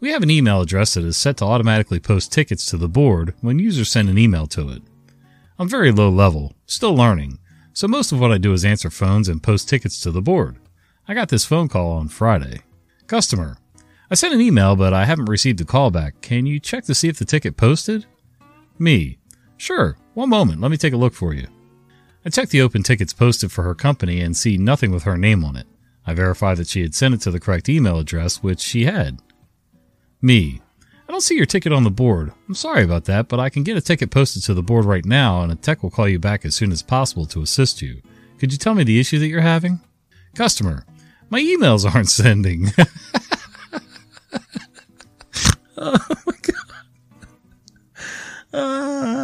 We 0.00 0.10
have 0.10 0.22
an 0.22 0.30
email 0.30 0.60
address 0.60 0.94
that 0.94 1.04
is 1.04 1.16
set 1.16 1.38
to 1.38 1.46
automatically 1.46 1.98
post 1.98 2.30
tickets 2.30 2.66
to 2.66 2.76
the 2.76 2.90
board 2.90 3.32
when 3.40 3.58
users 3.58 3.88
send 3.88 4.10
an 4.10 4.18
email 4.18 4.46
to 4.48 4.68
it. 4.68 4.82
I'm 5.58 5.66
very 5.68 5.92
low 5.92 6.10
level, 6.10 6.52
still 6.66 6.94
learning, 6.94 7.38
so 7.72 7.88
most 7.88 8.12
of 8.12 8.20
what 8.20 8.32
I 8.32 8.36
do 8.36 8.52
is 8.52 8.66
answer 8.66 8.90
phones 8.90 9.28
and 9.28 9.42
post 9.42 9.66
tickets 9.70 9.98
to 10.02 10.10
the 10.10 10.20
board. 10.20 10.58
I 11.08 11.14
got 11.14 11.30
this 11.30 11.46
phone 11.46 11.68
call 11.68 11.92
on 11.92 12.08
Friday. 12.08 12.60
Customer, 13.06 13.56
I 14.10 14.14
sent 14.14 14.34
an 14.34 14.42
email, 14.42 14.76
but 14.76 14.92
I 14.92 15.06
haven't 15.06 15.30
received 15.30 15.62
a 15.62 15.64
call 15.64 15.90
back. 15.90 16.20
Can 16.20 16.44
you 16.44 16.60
check 16.60 16.84
to 16.84 16.94
see 16.94 17.08
if 17.08 17.18
the 17.18 17.24
ticket 17.24 17.56
posted? 17.56 18.04
Me, 18.78 19.16
sure, 19.56 19.96
one 20.12 20.28
moment, 20.28 20.60
let 20.60 20.70
me 20.70 20.76
take 20.76 20.92
a 20.92 20.98
look 20.98 21.14
for 21.14 21.32
you. 21.32 21.46
I 22.24 22.30
checked 22.30 22.50
the 22.52 22.62
open 22.62 22.82
tickets 22.82 23.12
posted 23.12 23.52
for 23.52 23.62
her 23.64 23.74
company 23.74 24.20
and 24.20 24.36
see 24.36 24.56
nothing 24.56 24.90
with 24.90 25.02
her 25.02 25.18
name 25.18 25.44
on 25.44 25.56
it. 25.56 25.66
I 26.06 26.14
verified 26.14 26.56
that 26.56 26.68
she 26.68 26.80
had 26.82 26.94
sent 26.94 27.14
it 27.14 27.20
to 27.22 27.30
the 27.30 27.40
correct 27.40 27.68
email 27.68 27.98
address, 27.98 28.42
which 28.42 28.60
she 28.60 28.84
had. 28.84 29.20
Me. 30.22 30.62
I 31.06 31.12
don't 31.12 31.20
see 31.20 31.36
your 31.36 31.44
ticket 31.44 31.72
on 31.72 31.84
the 31.84 31.90
board. 31.90 32.32
I'm 32.48 32.54
sorry 32.54 32.82
about 32.82 33.04
that, 33.04 33.28
but 33.28 33.40
I 33.40 33.50
can 33.50 33.62
get 33.62 33.76
a 33.76 33.82
ticket 33.82 34.10
posted 34.10 34.42
to 34.44 34.54
the 34.54 34.62
board 34.62 34.86
right 34.86 35.04
now, 35.04 35.42
and 35.42 35.52
a 35.52 35.54
tech 35.54 35.82
will 35.82 35.90
call 35.90 36.08
you 36.08 36.18
back 36.18 36.46
as 36.46 36.54
soon 36.54 36.72
as 36.72 36.82
possible 36.82 37.26
to 37.26 37.42
assist 37.42 37.82
you. 37.82 38.00
Could 38.38 38.52
you 38.52 38.58
tell 38.58 38.74
me 38.74 38.84
the 38.84 38.98
issue 38.98 39.18
that 39.18 39.28
you're 39.28 39.42
having? 39.42 39.80
Customer. 40.34 40.86
My 41.28 41.40
emails 41.40 41.84
aren't 41.94 42.08
sending. 42.08 42.68
oh 45.76 45.98
my 46.26 46.34
god. 46.42 46.54
Uh. 48.52 49.23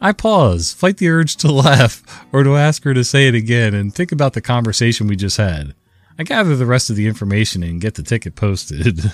I 0.00 0.12
pause, 0.12 0.72
fight 0.72 0.96
the 0.96 1.08
urge 1.08 1.36
to 1.36 1.52
laugh, 1.52 2.02
or 2.32 2.42
to 2.42 2.56
ask 2.56 2.84
her 2.84 2.94
to 2.94 3.04
say 3.04 3.28
it 3.28 3.34
again, 3.34 3.74
and 3.74 3.94
think 3.94 4.12
about 4.12 4.32
the 4.32 4.40
conversation 4.40 5.06
we 5.06 5.16
just 5.16 5.36
had. 5.36 5.74
I 6.18 6.22
gather 6.22 6.56
the 6.56 6.66
rest 6.66 6.90
of 6.90 6.96
the 6.96 7.06
information 7.06 7.62
and 7.62 7.80
get 7.80 7.94
the 7.94 8.02
ticket 8.02 8.34
posted. 8.34 9.00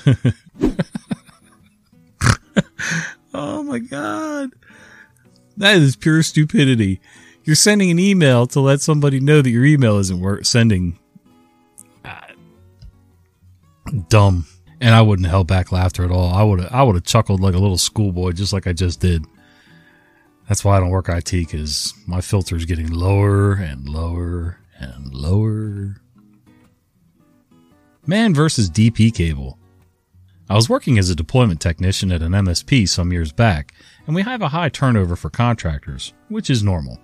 oh 3.34 3.62
my 3.62 3.78
god. 3.78 4.50
That 5.56 5.76
is 5.76 5.96
pure 5.96 6.22
stupidity. 6.22 7.00
You're 7.44 7.56
sending 7.56 7.90
an 7.90 7.98
email 8.00 8.46
to 8.48 8.60
let 8.60 8.80
somebody 8.80 9.20
know 9.20 9.40
that 9.40 9.50
your 9.50 9.64
email 9.64 9.98
isn't 9.98 10.20
worth 10.20 10.46
sending. 10.46 10.98
Uh, 12.04 12.20
dumb. 14.08 14.46
And 14.80 14.94
I 14.94 15.00
wouldn't 15.00 15.26
have 15.26 15.32
held 15.32 15.46
back 15.46 15.70
laughter 15.70 16.04
at 16.04 16.10
all. 16.10 16.34
I 16.34 16.42
would 16.42 16.60
I 16.60 16.82
would 16.82 16.96
have 16.96 17.04
chuckled 17.04 17.40
like 17.40 17.54
a 17.54 17.58
little 17.58 17.78
schoolboy 17.78 18.32
just 18.32 18.52
like 18.52 18.66
I 18.66 18.72
just 18.72 19.00
did. 19.00 19.24
That's 20.48 20.64
why 20.64 20.76
I 20.76 20.80
don't 20.80 20.90
work 20.90 21.08
IT 21.08 21.30
because 21.30 21.92
my 22.06 22.20
filter 22.20 22.56
is 22.56 22.64
getting 22.64 22.90
lower 22.90 23.54
and 23.54 23.88
lower 23.88 24.60
and 24.78 25.12
lower. 25.12 26.00
Man 28.06 28.32
versus 28.32 28.70
DP 28.70 29.12
cable. 29.12 29.58
I 30.48 30.54
was 30.54 30.68
working 30.68 30.96
as 30.96 31.10
a 31.10 31.16
deployment 31.16 31.60
technician 31.60 32.12
at 32.12 32.22
an 32.22 32.30
MSP 32.30 32.88
some 32.88 33.12
years 33.12 33.32
back, 33.32 33.74
and 34.06 34.14
we 34.14 34.22
have 34.22 34.42
a 34.42 34.48
high 34.48 34.68
turnover 34.68 35.16
for 35.16 35.28
contractors, 35.28 36.14
which 36.28 36.48
is 36.48 36.62
normal. 36.62 37.00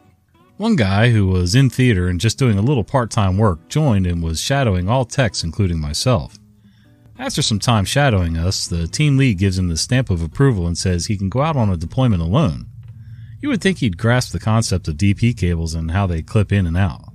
One 0.59 0.77
guy 0.77 1.11
who 1.11 1.27
was 1.27 1.57
in 1.57 1.69
theater 1.69 2.07
and 2.07 2.21
just 2.21 2.39
doing 2.39 2.57
a 2.57 2.63
little 2.63 2.85
part 2.85 3.11
time 3.11 3.37
work 3.37 3.69
joined 3.69 4.07
and 4.07 4.23
was 4.23 4.41
shadowing 4.41 4.89
all 4.89 5.05
techs, 5.05 5.43
including 5.43 5.81
myself. 5.81 6.39
After 7.19 7.43
some 7.43 7.59
time 7.59 7.85
shadowing 7.85 8.37
us, 8.37 8.69
the 8.69 8.87
team 8.87 9.17
lead 9.17 9.39
gives 9.39 9.59
him 9.59 9.67
the 9.67 9.77
stamp 9.77 10.09
of 10.11 10.23
approval 10.23 10.69
and 10.69 10.79
says 10.79 11.07
he 11.07 11.19
can 11.19 11.29
go 11.29 11.43
out 11.43 11.57
on 11.57 11.71
a 11.71 11.77
deployment 11.77 12.23
alone. 12.23 12.67
You 13.43 13.49
would 13.49 13.61
think 13.61 13.79
he'd 13.79 13.99
grasp 13.99 14.33
the 14.33 14.39
concept 14.39 14.87
of 14.87 14.97
DP 14.97 15.37
cables 15.37 15.75
and 15.75 15.91
how 15.91 16.07
they 16.07 16.23
clip 16.23 16.53
in 16.53 16.65
and 16.65 16.77
out. 16.77 17.13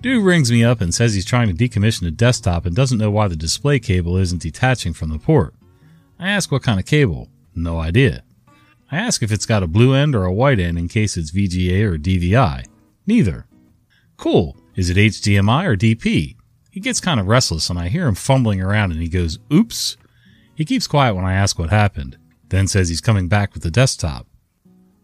Dude 0.00 0.24
rings 0.24 0.52
me 0.52 0.62
up 0.62 0.80
and 0.80 0.94
says 0.94 1.14
he's 1.14 1.24
trying 1.24 1.48
to 1.48 1.68
decommission 1.68 2.06
a 2.06 2.12
desktop 2.12 2.64
and 2.64 2.76
doesn't 2.76 2.98
know 2.98 3.10
why 3.10 3.26
the 3.26 3.34
display 3.34 3.80
cable 3.80 4.16
isn't 4.16 4.42
detaching 4.42 4.92
from 4.92 5.10
the 5.10 5.18
port. 5.18 5.54
I 6.18 6.30
ask 6.30 6.52
what 6.52 6.62
kind 6.62 6.78
of 6.78 6.86
cable. 6.86 7.28
No 7.56 7.80
idea. 7.80 8.22
I 8.92 8.98
ask 8.98 9.22
if 9.22 9.32
it's 9.32 9.46
got 9.46 9.64
a 9.64 9.66
blue 9.66 9.94
end 9.94 10.14
or 10.14 10.24
a 10.24 10.32
white 10.32 10.60
end 10.60 10.78
in 10.78 10.86
case 10.86 11.16
it's 11.16 11.32
VGA 11.32 11.82
or 11.82 11.98
DVI. 11.98 12.66
Neither. 13.06 13.46
Cool. 14.16 14.56
Is 14.76 14.90
it 14.90 14.96
HDMI 14.96 15.64
or 15.64 15.76
DP? 15.76 16.36
He 16.70 16.80
gets 16.80 17.00
kind 17.00 17.18
of 17.18 17.26
restless 17.26 17.68
and 17.68 17.78
I 17.78 17.88
hear 17.88 18.06
him 18.06 18.14
fumbling 18.14 18.60
around 18.60 18.92
and 18.92 19.00
he 19.00 19.08
goes, 19.08 19.40
oops. 19.52 19.96
He 20.54 20.64
keeps 20.64 20.86
quiet 20.86 21.14
when 21.14 21.24
I 21.24 21.34
ask 21.34 21.58
what 21.58 21.70
happened, 21.70 22.16
then 22.50 22.68
says 22.68 22.88
he's 22.88 23.00
coming 23.00 23.26
back 23.26 23.54
with 23.54 23.64
the 23.64 23.70
desktop. 23.72 24.28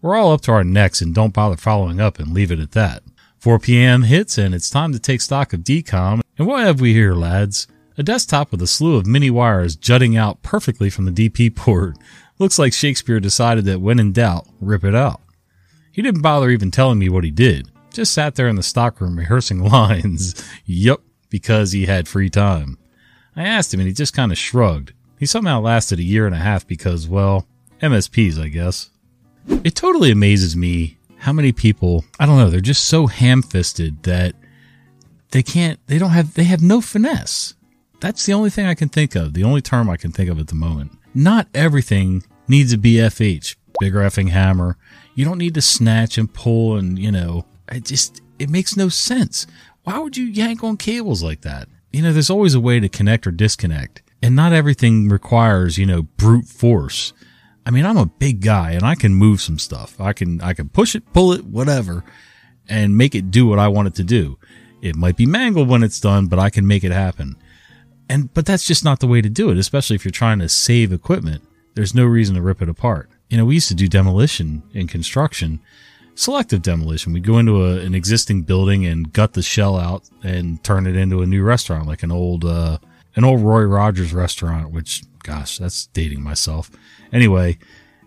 We're 0.03 0.17
all 0.17 0.33
up 0.33 0.41
to 0.43 0.53
our 0.53 0.65
necks 0.65 1.01
and 1.03 1.15
don't 1.15 1.35
bother 1.35 1.57
following 1.57 2.01
up 2.01 2.19
and 2.19 2.33
leave 2.33 2.51
it 2.51 2.59
at 2.59 2.73
that. 2.73 3.03
4 3.39 3.59
p.m. 3.59 4.03
hits 4.03 4.39
and 4.39 4.55
it's 4.55 4.71
time 4.71 4.93
to 4.93 4.99
take 4.99 5.21
stock 5.21 5.53
of 5.53 5.61
decom. 5.61 6.21
And 6.39 6.47
what 6.47 6.65
have 6.65 6.81
we 6.81 6.93
here, 6.95 7.15
lads? 7.15 7.67
A 7.99 8.03
desktop 8.03 8.51
with 8.51 8.63
a 8.63 8.67
slew 8.67 8.97
of 8.97 9.07
mini 9.07 9.31
wires 9.31 9.77
jutting 9.77 10.17
out 10.17 10.43
perfectly 10.43 10.89
from 10.89 11.05
the 11.05 11.29
DP 11.29 11.55
port. 11.55 11.97
Looks 12.39 12.59
like 12.59 12.73
Shakespeare 12.73 13.21
decided 13.21 13.67
that 13.67 13.81
when 13.81 13.99
in 13.99 14.13
doubt, 14.13 14.47
rip 14.61 14.85
it 14.85 14.95
out. 14.95 15.21
He 15.93 16.01
didn't 16.01 16.23
bother 16.23 16.49
even 16.49 16.71
telling 16.71 16.99
me 16.99 17.11
what 17.11 17.25
he 17.25 17.31
did. 17.31 17.69
Just 17.93 18.15
sat 18.15 18.37
there 18.37 18.49
in 18.49 18.57
the 18.57 18.63
stockroom 18.63 19.19
rehearsing 19.19 19.63
lines. 19.71 20.43
yup, 20.65 21.03
because 21.29 21.73
he 21.73 21.87
had 21.87 22.09
free 22.09 22.31
time. 22.31 22.79
I 23.37 23.43
asked 23.43 23.75
him 23.75 23.81
and 23.81 23.87
he 23.87 23.93
just 23.93 24.15
kind 24.15 24.33
of 24.33 24.39
shrugged. 24.39 24.93
He 25.19 25.27
somehow 25.27 25.61
lasted 25.61 25.99
a 25.99 26.03
year 26.05 26.25
and 26.25 26.35
a 26.35 26.39
half 26.39 26.67
because, 26.67 27.07
well, 27.07 27.47
MSPs, 27.83 28.39
I 28.43 28.49
guess. 28.49 28.91
It 29.65 29.75
totally 29.75 30.11
amazes 30.11 30.57
me 30.57 30.97
how 31.19 31.33
many 31.33 31.53
people, 31.53 32.05
I 32.19 32.27
don't 32.27 32.39
know, 32.39 32.49
they're 32.49 32.61
just 32.61 32.85
so 32.85 33.07
ham 33.07 33.43
fisted 33.43 34.03
that 34.05 34.35
they 35.33 35.43
can't, 35.43 35.79
they 35.87 35.99
don't 35.99 36.11
have, 36.11 36.35
they 36.35 36.45
have 36.45 36.63
no 36.63 36.81
finesse. 36.81 37.55
That's 38.01 38.25
the 38.25 38.33
only 38.33 38.49
thing 38.49 38.67
I 38.67 38.75
can 38.75 38.89
think 38.89 39.15
of, 39.15 39.35
the 39.35 39.45
only 39.45 39.61
term 39.61 39.91
I 39.91 39.99
can 39.99 40.13
think 40.13 40.31
of 40.31 40.39
at 40.39 40.49
the 40.49 40.55
moment. 40.55 40.93
Not 41.15 41.49
everything 41.55 42.23
needs 42.49 42.73
a 42.73 42.79
BFH, 42.79 43.57
big 43.79 43.93
effing 43.93 44.31
hammer. 44.31 44.79
You 45.15 45.27
don't 45.27 45.39
need 45.39 45.55
to 45.55 45.63
snatch 45.63 46.17
and 46.17 46.33
pull 46.33 46.77
and, 46.77 46.99
you 46.99 47.13
know, 47.13 47.45
it 47.71 47.85
just, 47.85 48.23
it 48.39 48.49
makes 48.49 48.77
no 48.77 48.89
sense. 48.89 49.47
Why 49.85 49.99
would 49.99 50.17
you 50.17 50.25
yank 50.25 50.65
on 50.65 50.79
cables 50.79 51.23
like 51.23 51.43
that? 51.43 51.69
You 51.93 52.03
know, 52.03 52.13
there's 52.13 52.31
always 52.31 52.55
a 52.55 52.61
way 52.61 52.81
to 52.81 52.89
connect 52.89 53.27
or 53.27 53.31
disconnect. 53.31 54.03
And 54.23 54.35
not 54.35 54.53
everything 54.53 55.09
requires, 55.09 55.77
you 55.77 55.87
know, 55.87 56.03
brute 56.03 56.47
force. 56.47 57.13
I 57.67 57.71
mean, 57.71 57.85
I'm 57.85 57.99
a 57.99 58.07
big 58.07 58.41
guy 58.41 58.73
and 58.73 58.85
I 58.85 58.95
can 58.95 59.15
move 59.15 59.41
some 59.41 59.59
stuff. 59.59 60.01
I 60.01 60.13
can, 60.13 60.41
I 60.41 60.55
can 60.55 60.69
push 60.69 60.95
it, 60.95 61.13
pull 61.13 61.33
it, 61.33 61.45
whatever, 61.45 62.05
and 62.69 62.97
make 62.97 63.15
it 63.15 63.31
do 63.31 63.47
what 63.47 63.59
I 63.59 63.69
want 63.69 63.89
it 63.89 63.95
to 63.97 64.05
do. 64.05 64.39
It 64.83 64.97
might 64.97 65.17
be 65.17 65.27
mangled 65.27 65.69
when 65.69 65.83
it's 65.83 66.01
done, 66.01 66.27
but 66.27 66.39
I 66.39 66.51
can 66.51 66.67
make 66.67 66.85
it 66.85 66.93
happen. 66.93 67.37
And, 68.09 68.33
but 68.35 68.47
that's 68.47 68.65
just 68.65 68.85
not 68.85 69.01
the 69.01 69.07
way 69.07 69.21
to 69.21 69.29
do 69.29 69.51
it, 69.51 69.59
especially 69.59 69.95
if 69.95 70.05
you're 70.05 70.11
trying 70.11 70.39
to 70.41 70.49
save 70.49 70.93
equipment. 70.93 71.45
There's 71.75 71.95
no 71.95 72.07
reason 72.07 72.35
to 72.35 72.43
rip 72.43 72.63
it 72.63 72.69
apart. 72.69 73.11
You 73.29 73.37
know, 73.37 73.45
we 73.45 73.55
used 73.55 73.69
to 73.69 73.75
do 73.75 73.87
demolition 73.87 74.63
in 74.73 74.89
construction, 74.89 75.61
selective 76.17 76.63
demolition. 76.63 77.13
We'd 77.13 77.25
go 77.25 77.39
into 77.39 77.65
a, 77.65 77.79
an 77.79 77.95
existing 77.95 78.43
building 78.43 78.85
and 78.87 79.13
gut 79.13 79.35
the 79.35 79.43
shell 79.43 79.79
out 79.79 80.09
and 80.25 80.63
turn 80.65 80.87
it 80.87 80.97
into 80.97 81.23
a 81.23 81.27
new 81.27 81.45
restaurant, 81.45 81.87
like 81.87 82.03
an 82.03 82.11
old, 82.11 82.45
uh, 82.45 82.79
an 83.15 83.25
old 83.25 83.43
Roy 83.43 83.63
Rogers 83.63 84.13
restaurant, 84.13 84.73
which, 84.73 85.03
gosh, 85.23 85.59
that's 85.59 85.87
dating 85.87 86.23
myself. 86.23 86.71
Anyway, 87.13 87.59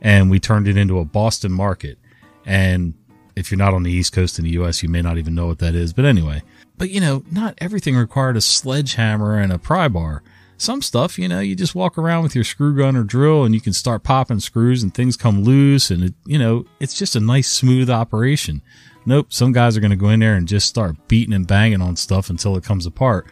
and 0.01 0.29
we 0.29 0.39
turned 0.39 0.67
it 0.67 0.77
into 0.77 1.00
a 1.00 1.05
Boston 1.05 1.51
market. 1.51 1.98
And 2.46 2.93
if 3.36 3.50
you're 3.50 3.58
not 3.58 3.74
on 3.74 3.84
the 3.84 3.91
East 3.91 4.13
Coast 4.13 4.38
in 4.38 4.46
the 4.46 4.51
US, 4.51 4.84
you 4.84 4.89
may 4.89 5.01
not 5.01 5.17
even 5.17 5.34
know 5.34 5.48
what 5.48 5.60
that 5.60 5.75
is. 5.75 5.93
But 5.93 6.05
anyway, 6.05 6.43
but 6.77 6.89
you 6.89 7.00
know, 7.00 7.24
not 7.32 7.55
everything 7.60 7.96
required 7.96 8.38
a 8.38 8.41
sledgehammer 8.41 9.39
and 9.39 9.51
a 9.51 9.58
pry 9.58 9.88
bar. 9.88 10.22
Some 10.58 10.82
stuff, 10.82 11.17
you 11.17 11.27
know, 11.27 11.39
you 11.39 11.55
just 11.55 11.75
walk 11.75 11.98
around 11.98 12.24
with 12.24 12.36
your 12.36 12.43
screw 12.43 12.77
gun 12.77 12.96
or 12.96 13.03
drill 13.03 13.43
and 13.43 13.55
you 13.55 13.60
can 13.60 13.74
start 13.74 14.03
popping 14.03 14.39
screws 14.39 14.84
and 14.84 14.93
things 14.93 15.17
come 15.17 15.43
loose 15.43 15.89
and 15.89 16.03
it, 16.03 16.13
you 16.25 16.38
know, 16.38 16.65
it's 16.79 16.98
just 16.98 17.15
a 17.15 17.20
nice 17.20 17.50
smooth 17.50 17.89
operation. 17.89 18.62
Nope, 19.05 19.34
some 19.34 19.51
guys 19.51 19.75
are 19.75 19.82
going 19.82 19.91
to 19.91 19.98
go 19.98 20.10
in 20.10 20.22
there 20.22 20.36
and 20.36 20.48
just 20.48 20.67
start 20.67 21.08
beating 21.08 21.34
and 21.34 21.48
banging 21.48 21.82
on 21.82 21.96
stuff 21.96 22.29
until 22.29 22.55
it 22.55 22.63
comes 22.63 22.86
apart. 22.86 23.27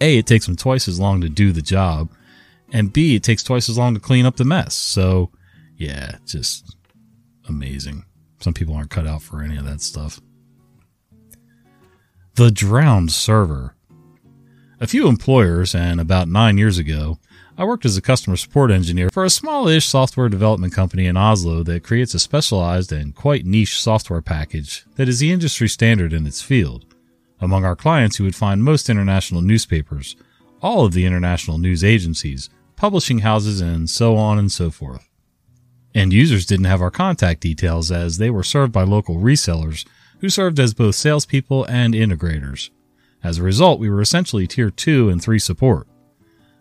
A, 0.00 0.18
it 0.18 0.26
takes 0.26 0.46
them 0.46 0.56
twice 0.56 0.88
as 0.88 0.98
long 0.98 1.20
to 1.20 1.28
do 1.28 1.52
the 1.52 1.62
job 1.62 2.08
and 2.72 2.92
B, 2.92 3.14
it 3.14 3.22
takes 3.22 3.42
twice 3.42 3.68
as 3.68 3.78
long 3.78 3.94
to 3.94 4.00
clean 4.00 4.26
up 4.26 4.36
the 4.36 4.44
mess. 4.44 4.74
So, 4.74 5.30
yeah, 5.76 6.16
just 6.26 6.76
amazing. 7.48 8.04
Some 8.40 8.54
people 8.54 8.74
aren't 8.74 8.90
cut 8.90 9.06
out 9.06 9.22
for 9.22 9.42
any 9.42 9.56
of 9.56 9.64
that 9.66 9.80
stuff. 9.80 10.20
The 12.34 12.50
drowned 12.50 13.12
server. 13.12 13.76
A 14.80 14.86
few 14.86 15.06
employers, 15.06 15.74
and 15.74 16.00
about 16.00 16.28
nine 16.28 16.58
years 16.58 16.78
ago, 16.78 17.18
I 17.58 17.64
worked 17.64 17.84
as 17.84 17.96
a 17.96 18.02
customer 18.02 18.36
support 18.36 18.70
engineer 18.70 19.10
for 19.10 19.24
a 19.24 19.30
small-ish 19.30 19.86
software 19.86 20.30
development 20.30 20.72
company 20.72 21.06
in 21.06 21.18
Oslo 21.18 21.62
that 21.64 21.84
creates 21.84 22.14
a 22.14 22.18
specialized 22.18 22.90
and 22.90 23.14
quite 23.14 23.44
niche 23.44 23.80
software 23.80 24.22
package 24.22 24.84
that 24.96 25.08
is 25.08 25.18
the 25.18 25.30
industry 25.30 25.68
standard 25.68 26.12
in 26.14 26.26
its 26.26 26.40
field. 26.40 26.86
Among 27.38 27.64
our 27.64 27.76
clients, 27.76 28.18
you 28.18 28.24
would 28.24 28.34
find 28.34 28.64
most 28.64 28.88
international 28.88 29.42
newspapers, 29.42 30.16
all 30.62 30.86
of 30.86 30.94
the 30.94 31.04
international 31.04 31.58
news 31.58 31.84
agencies, 31.84 32.48
publishing 32.82 33.20
houses, 33.20 33.60
and 33.60 33.88
so 33.88 34.16
on 34.16 34.40
and 34.40 34.50
so 34.50 34.68
forth. 34.68 35.08
End 35.94 36.12
users 36.12 36.44
didn't 36.44 36.64
have 36.64 36.82
our 36.82 36.90
contact 36.90 37.40
details 37.40 37.92
as 37.92 38.18
they 38.18 38.28
were 38.28 38.42
served 38.42 38.72
by 38.72 38.82
local 38.82 39.18
resellers 39.18 39.86
who 40.18 40.28
served 40.28 40.58
as 40.58 40.74
both 40.74 40.96
salespeople 40.96 41.64
and 41.66 41.94
integrators. 41.94 42.70
As 43.22 43.38
a 43.38 43.44
result, 43.44 43.78
we 43.78 43.88
were 43.88 44.00
essentially 44.00 44.48
tier 44.48 44.68
2 44.68 45.10
and 45.10 45.22
3 45.22 45.38
support. 45.38 45.86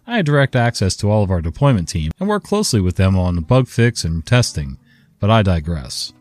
I 0.06 0.18
had 0.18 0.28
direct 0.28 0.56
access 0.56 0.96
to 0.98 1.10
all 1.10 1.24
of 1.24 1.32
our 1.32 1.42
deployment 1.42 1.88
team 1.90 2.12
and 2.20 2.30
worked 2.30 2.46
closely 2.46 2.82
with 2.82 2.98
them 2.98 3.18
on 3.18 3.42
bug 3.42 3.68
fix 3.68 4.04
and 4.04 4.24
testing, 4.24 4.78
but 5.20 5.32
I 5.32 5.42
digress. 5.42 6.14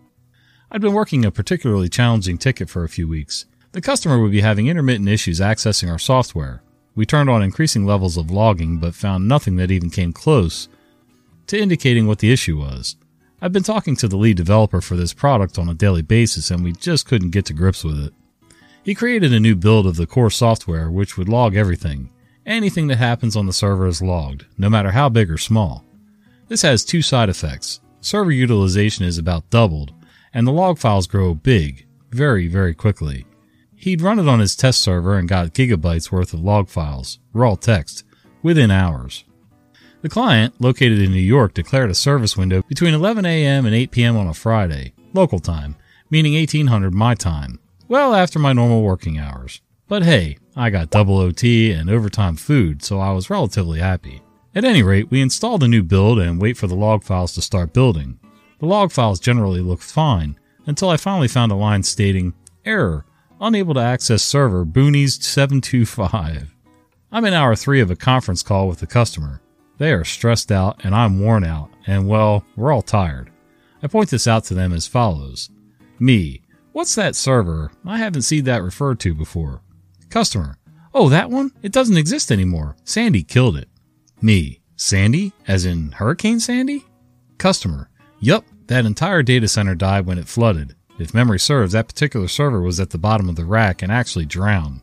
I'd 0.71 0.81
been 0.81 0.95
working 0.95 1.27
a 1.27 1.31
particularly 1.31 1.91
challenging 1.91 2.39
ticket 2.39 2.71
for 2.71 2.85
a 2.85 2.89
few 2.89 3.07
weeks. 3.07 3.45
The 3.73 3.83
customer 3.83 4.19
would 4.19 4.33
be 4.33 4.41
having 4.41 4.67
intermittent 4.67 5.11
issues 5.11 5.41
accessing 5.41 5.91
our 5.91 5.99
software. 5.99 6.63
We 6.95 7.07
turned 7.07 7.31
on 7.31 7.43
increasing 7.43 7.87
levels 7.87 8.17
of 8.17 8.31
logging, 8.31 8.79
but 8.79 8.95
found 8.95 9.29
nothing 9.29 9.57
that 9.57 9.71
even 9.71 9.91
came 9.91 10.13
close 10.13 10.69
to 11.47 11.61
indicating 11.61 12.07
what 12.07 12.19
the 12.19 12.33
issue 12.33 12.59
was. 12.59 12.97
I've 13.43 13.53
been 13.53 13.63
talking 13.63 13.97
to 13.97 14.09
the 14.09 14.17
lead 14.17 14.37
developer 14.37 14.81
for 14.81 14.97
this 14.97 15.13
product 15.13 15.59
on 15.59 15.69
a 15.69 15.75
daily 15.75 16.03
basis, 16.03 16.51
and 16.51 16.63
we 16.63 16.73
just 16.73 17.07
couldn't 17.07 17.31
get 17.31 17.47
to 17.47 17.55
grips 17.55 17.83
with 17.83 17.99
it. 17.99 18.13
He 18.83 18.95
created 18.95 19.33
a 19.33 19.41
new 19.41 19.57
build 19.57 19.87
of 19.87 19.97
the 19.97 20.07
core 20.07 20.31
software 20.31 20.91
which 20.91 21.17
would 21.17 21.29
log 21.29 21.57
everything. 21.57 22.11
Anything 22.47 22.87
that 22.89 22.99
happens 22.99 23.37
on 23.37 23.47
the 23.47 23.53
server 23.53 23.87
is 23.87 24.03
logged, 24.03 24.47
no 24.59 24.69
matter 24.69 24.91
how 24.91 25.09
big 25.09 25.31
or 25.31 25.39
small. 25.39 25.85
This 26.49 26.63
has 26.63 26.85
two 26.85 27.03
side 27.03 27.29
effects. 27.29 27.81
Server 28.01 28.31
utilization 28.33 29.05
is 29.05 29.19
about 29.19 29.51
doubled, 29.51 29.93
and 30.33 30.47
the 30.47 30.53
log 30.53 30.79
files 30.79 31.07
grow 31.07 31.35
big, 31.35 31.87
very, 32.11 32.47
very 32.47 32.75
quickly. 32.75 33.27
He'd 33.81 34.03
run 34.03 34.19
it 34.19 34.29
on 34.29 34.41
his 34.41 34.55
test 34.55 34.83
server 34.83 35.17
and 35.17 35.27
got 35.27 35.55
gigabytes 35.55 36.13
worth 36.13 36.35
of 36.35 36.41
log 36.41 36.69
files, 36.69 37.19
raw 37.33 37.55
text, 37.55 38.05
within 38.43 38.71
hours. 38.71 39.25
The 40.03 40.11
client, 40.11 40.61
located 40.61 41.01
in 41.01 41.13
New 41.13 41.19
York, 41.19 41.55
declared 41.55 41.91
a 41.91 41.95
service 41.95 42.37
window 42.37 42.63
between 42.69 42.93
11 42.93 43.25
a.m. 43.25 43.65
and 43.65 43.75
8 43.75 43.91
p.m. 43.91 44.19
on 44.19 44.27
a 44.27 44.35
Friday, 44.35 44.93
local 45.15 45.39
time, 45.39 45.77
meaning 46.11 46.35
1800 46.35 46.93
my 46.93 47.15
time, 47.15 47.59
well 47.89 48.15
after 48.15 48.39
my 48.39 48.53
normal 48.53 48.83
working 48.83 49.19
hours. 49.19 49.63
But 49.89 50.03
hey, 50.03 50.37
I 50.55 50.69
got 50.69 50.91
double 50.91 51.17
OT 51.17 51.73
and 51.73 51.89
overtime 51.89 52.37
food, 52.37 52.85
so 52.85 53.01
I 53.01 53.13
was 53.13 53.31
relatively 53.31 53.81
happy. 53.81 54.21
At 54.55 54.67
any 54.67 54.83
rate, 54.83 55.11
we 55.11 55.23
installed 55.23 55.63
the 55.63 55.69
new 55.69 55.83
build 55.83 56.19
and 56.19 56.39
wait 56.39 56.59
for 56.59 56.67
the 56.67 56.75
log 56.75 57.03
files 57.03 57.33
to 57.33 57.41
start 57.41 57.73
building. 57.73 58.21
The 58.59 58.67
log 58.67 58.93
files 58.93 59.21
generally 59.21 59.63
looked 59.63 59.85
fine, 59.85 60.39
until 60.67 60.91
I 60.91 60.99
finally 60.99 61.29
found 61.29 61.51
a 61.51 61.55
line 61.55 61.83
stating, 61.83 62.35
Error, 62.67 63.07
unable 63.41 63.75
to 63.75 63.81
access 63.81 64.23
server 64.23 64.65
Boonies725. 64.67 66.49
I'm 67.13 67.25
in 67.25 67.35
hour 67.35 67.57
three 67.57 67.81
of 67.81 67.91
a 67.91 67.97
conference 67.97 68.43
call 68.43 68.69
with 68.69 68.81
the 68.81 68.87
customer. 68.87 69.41
They 69.79 69.93
are 69.93 70.05
stressed 70.05 70.53
out 70.53 70.85
and 70.85 70.95
I'm 70.95 71.21
worn 71.21 71.43
out, 71.43 71.71
and 71.87 72.07
well, 72.07 72.45
we're 72.55 72.73
all 72.73 72.83
tired. 72.83 73.31
I 73.83 73.87
point 73.87 74.11
this 74.11 74.27
out 74.27 74.45
to 74.45 74.55
them 74.55 74.73
as 74.73 74.87
follows. 74.87 75.49
Me, 75.99 76.43
what's 76.73 76.95
that 76.95 77.17
server? 77.17 77.73
I 77.87 77.99
haven't 77.99 78.23
seen 78.23 78.45
that 78.45 78.63
referred 78.63 79.01
to 79.01 79.15
before. 79.15 79.63
Customer, 80.11 80.59
oh, 80.93 81.09
that 81.09 81.31
one? 81.31 81.53
It 81.63 81.73
doesn't 81.73 81.97
exist 81.97 82.31
anymore. 82.31 82.77
Sandy 82.85 83.23
killed 83.23 83.57
it. 83.57 83.69
Me, 84.21 84.61
Sandy? 84.77 85.33
As 85.49 85.65
in 85.65 85.93
Hurricane 85.93 86.41
Sandy? 86.41 86.85
Customer, 87.39 87.89
yup, 88.19 88.45
that 88.67 88.85
entire 88.85 89.23
data 89.23 89.49
center 89.49 89.75
died 89.75 90.05
when 90.05 90.19
it 90.19 90.29
flooded. 90.29 90.77
If 91.01 91.15
memory 91.15 91.39
serves, 91.41 91.73
that 91.73 91.89
particular 91.89 92.29
server 92.29 92.61
was 92.61 92.79
at 92.79 92.91
the 92.91 92.99
bottom 92.99 93.31
of 93.31 93.37
the 93.37 93.47
rack 93.47 93.81
and 93.81 93.91
actually 93.91 94.27
drowned. 94.27 94.83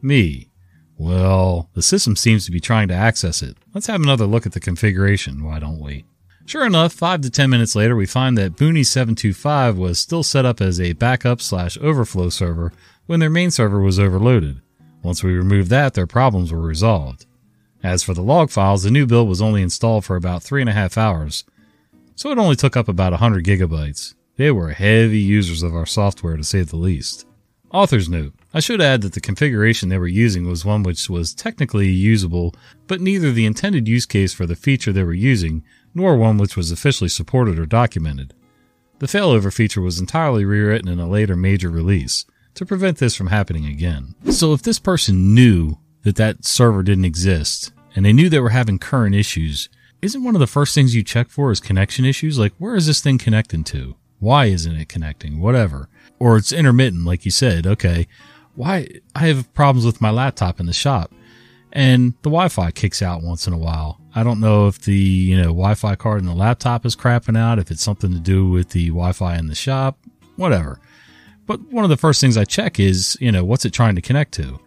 Me, 0.00 0.48
well, 0.96 1.68
the 1.74 1.82
system 1.82 2.16
seems 2.16 2.46
to 2.46 2.50
be 2.50 2.58
trying 2.58 2.88
to 2.88 2.94
access 2.94 3.42
it. 3.42 3.58
Let's 3.74 3.86
have 3.86 4.00
another 4.00 4.24
look 4.24 4.46
at 4.46 4.52
the 4.52 4.60
configuration, 4.60 5.44
why 5.44 5.58
don't 5.58 5.78
we? 5.78 6.06
Sure 6.46 6.64
enough, 6.64 6.94
5 6.94 7.20
to 7.20 7.30
10 7.30 7.50
minutes 7.50 7.76
later, 7.76 7.94
we 7.94 8.06
find 8.06 8.38
that 8.38 8.56
Booney 8.56 8.86
725 8.86 9.76
was 9.76 9.98
still 9.98 10.22
set 10.22 10.46
up 10.46 10.62
as 10.62 10.80
a 10.80 10.94
backup 10.94 11.42
slash 11.42 11.76
overflow 11.82 12.30
server 12.30 12.72
when 13.04 13.20
their 13.20 13.28
main 13.28 13.50
server 13.50 13.80
was 13.80 13.98
overloaded. 13.98 14.62
Once 15.02 15.22
we 15.22 15.34
removed 15.34 15.68
that, 15.68 15.92
their 15.92 16.06
problems 16.06 16.50
were 16.50 16.62
resolved. 16.62 17.26
As 17.82 18.02
for 18.02 18.14
the 18.14 18.22
log 18.22 18.48
files, 18.48 18.84
the 18.84 18.90
new 18.90 19.04
build 19.04 19.28
was 19.28 19.42
only 19.42 19.60
installed 19.60 20.06
for 20.06 20.16
about 20.16 20.42
three 20.42 20.62
and 20.62 20.70
a 20.70 20.72
half 20.72 20.96
hours, 20.96 21.44
so 22.14 22.30
it 22.30 22.38
only 22.38 22.56
took 22.56 22.74
up 22.74 22.88
about 22.88 23.12
100 23.12 23.44
gigabytes. 23.44 24.14
They 24.36 24.50
were 24.50 24.70
heavy 24.70 25.18
users 25.18 25.62
of 25.62 25.74
our 25.74 25.86
software 25.86 26.36
to 26.36 26.44
say 26.44 26.62
the 26.62 26.76
least. 26.76 27.26
Author's 27.70 28.08
note 28.08 28.34
I 28.54 28.60
should 28.60 28.80
add 28.80 29.02
that 29.02 29.12
the 29.12 29.20
configuration 29.20 29.88
they 29.88 29.98
were 29.98 30.06
using 30.06 30.46
was 30.46 30.64
one 30.64 30.82
which 30.82 31.10
was 31.10 31.34
technically 31.34 31.88
usable, 31.88 32.54
but 32.86 33.00
neither 33.00 33.32
the 33.32 33.46
intended 33.46 33.88
use 33.88 34.06
case 34.06 34.32
for 34.32 34.46
the 34.46 34.56
feature 34.56 34.92
they 34.92 35.02
were 35.02 35.12
using 35.12 35.64
nor 35.94 36.16
one 36.16 36.36
which 36.36 36.56
was 36.56 36.70
officially 36.70 37.08
supported 37.08 37.58
or 37.58 37.66
documented. 37.66 38.34
The 38.98 39.06
failover 39.06 39.52
feature 39.52 39.80
was 39.80 39.98
entirely 39.98 40.44
rewritten 40.44 40.88
in 40.88 41.00
a 41.00 41.08
later 41.08 41.36
major 41.36 41.70
release 41.70 42.24
to 42.54 42.66
prevent 42.66 42.98
this 42.98 43.14
from 43.14 43.26
happening 43.28 43.66
again. 43.66 44.14
So 44.30 44.52
if 44.52 44.62
this 44.62 44.78
person 44.78 45.34
knew 45.34 45.78
that 46.02 46.16
that 46.16 46.44
server 46.44 46.82
didn't 46.82 47.04
exist 47.04 47.72
and 47.94 48.04
they 48.04 48.12
knew 48.12 48.28
they 48.28 48.40
were 48.40 48.50
having 48.50 48.78
current 48.78 49.14
issues, 49.14 49.68
isn't 50.02 50.22
one 50.22 50.34
of 50.34 50.40
the 50.40 50.46
first 50.46 50.74
things 50.74 50.94
you 50.94 51.02
check 51.02 51.28
for 51.28 51.50
is 51.50 51.60
connection 51.60 52.04
issues? 52.04 52.38
Like, 52.38 52.52
where 52.58 52.76
is 52.76 52.86
this 52.86 53.00
thing 53.00 53.18
connecting 53.18 53.64
to? 53.64 53.96
Why 54.18 54.46
isn't 54.46 54.76
it 54.76 54.88
connecting? 54.88 55.40
Whatever. 55.40 55.88
Or 56.18 56.36
it's 56.36 56.52
intermittent, 56.52 57.04
like 57.04 57.24
you 57.24 57.30
said. 57.30 57.66
Okay 57.66 58.06
why 58.56 58.88
I 59.14 59.26
have 59.26 59.52
problems 59.54 59.86
with 59.86 60.00
my 60.00 60.10
laptop 60.10 60.58
in 60.58 60.66
the 60.66 60.72
shop 60.72 61.12
and 61.72 62.14
the 62.22 62.30
Wi-Fi 62.30 62.70
kicks 62.72 63.02
out 63.02 63.22
once 63.22 63.46
in 63.46 63.52
a 63.52 63.58
while. 63.58 64.00
I 64.14 64.22
don't 64.22 64.40
know 64.40 64.66
if 64.66 64.80
the, 64.80 64.94
you 64.94 65.36
know, 65.36 65.48
Wi-Fi 65.48 65.94
card 65.96 66.20
in 66.20 66.26
the 66.26 66.34
laptop 66.34 66.86
is 66.86 66.96
crapping 66.96 67.36
out, 67.36 67.58
if 67.58 67.70
it's 67.70 67.82
something 67.82 68.10
to 68.12 68.18
do 68.18 68.48
with 68.48 68.70
the 68.70 68.88
Wi-Fi 68.88 69.36
in 69.36 69.46
the 69.46 69.54
shop, 69.54 69.98
whatever. 70.36 70.80
But 71.44 71.60
one 71.70 71.84
of 71.84 71.90
the 71.90 71.98
first 71.98 72.20
things 72.20 72.36
I 72.36 72.44
check 72.44 72.80
is, 72.80 73.16
you 73.20 73.30
know, 73.30 73.44
what's 73.44 73.66
it 73.66 73.72
trying 73.72 73.94
to 73.96 74.00
connect 74.00 74.32
to? 74.34 74.58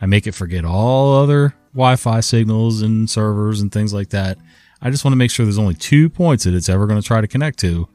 I 0.00 0.06
make 0.06 0.26
it 0.26 0.34
forget 0.34 0.64
all 0.64 1.16
other 1.16 1.54
Wi-Fi 1.72 2.20
signals 2.20 2.82
and 2.82 3.08
servers 3.08 3.60
and 3.60 3.72
things 3.72 3.94
like 3.94 4.10
that. 4.10 4.38
I 4.82 4.90
just 4.90 5.04
want 5.04 5.12
to 5.12 5.18
make 5.18 5.30
sure 5.30 5.46
there's 5.46 5.58
only 5.58 5.74
two 5.74 6.08
points 6.08 6.44
that 6.44 6.54
it's 6.54 6.68
ever 6.68 6.86
going 6.86 7.00
to 7.00 7.06
try 7.06 7.20
to 7.20 7.26
connect 7.26 7.58
to. 7.60 7.88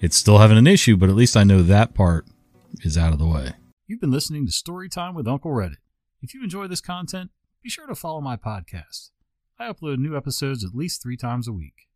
It's 0.00 0.16
still 0.16 0.38
having 0.38 0.56
an 0.56 0.66
issue, 0.66 0.96
but 0.96 1.10
at 1.10 1.14
least 1.14 1.36
I 1.36 1.44
know 1.44 1.60
that 1.62 1.92
part 1.92 2.26
is 2.82 2.96
out 2.96 3.12
of 3.12 3.18
the 3.18 3.26
way. 3.26 3.52
You've 3.86 4.00
been 4.00 4.10
listening 4.10 4.46
to 4.46 4.52
Storytime 4.52 5.14
with 5.14 5.28
Uncle 5.28 5.50
Reddit. 5.50 5.76
If 6.22 6.32
you 6.32 6.42
enjoy 6.42 6.68
this 6.68 6.80
content, 6.80 7.30
be 7.62 7.68
sure 7.68 7.86
to 7.86 7.94
follow 7.94 8.22
my 8.22 8.36
podcast. 8.36 9.10
I 9.58 9.70
upload 9.70 9.98
new 9.98 10.16
episodes 10.16 10.64
at 10.64 10.74
least 10.74 11.02
three 11.02 11.18
times 11.18 11.46
a 11.46 11.52
week. 11.52 11.89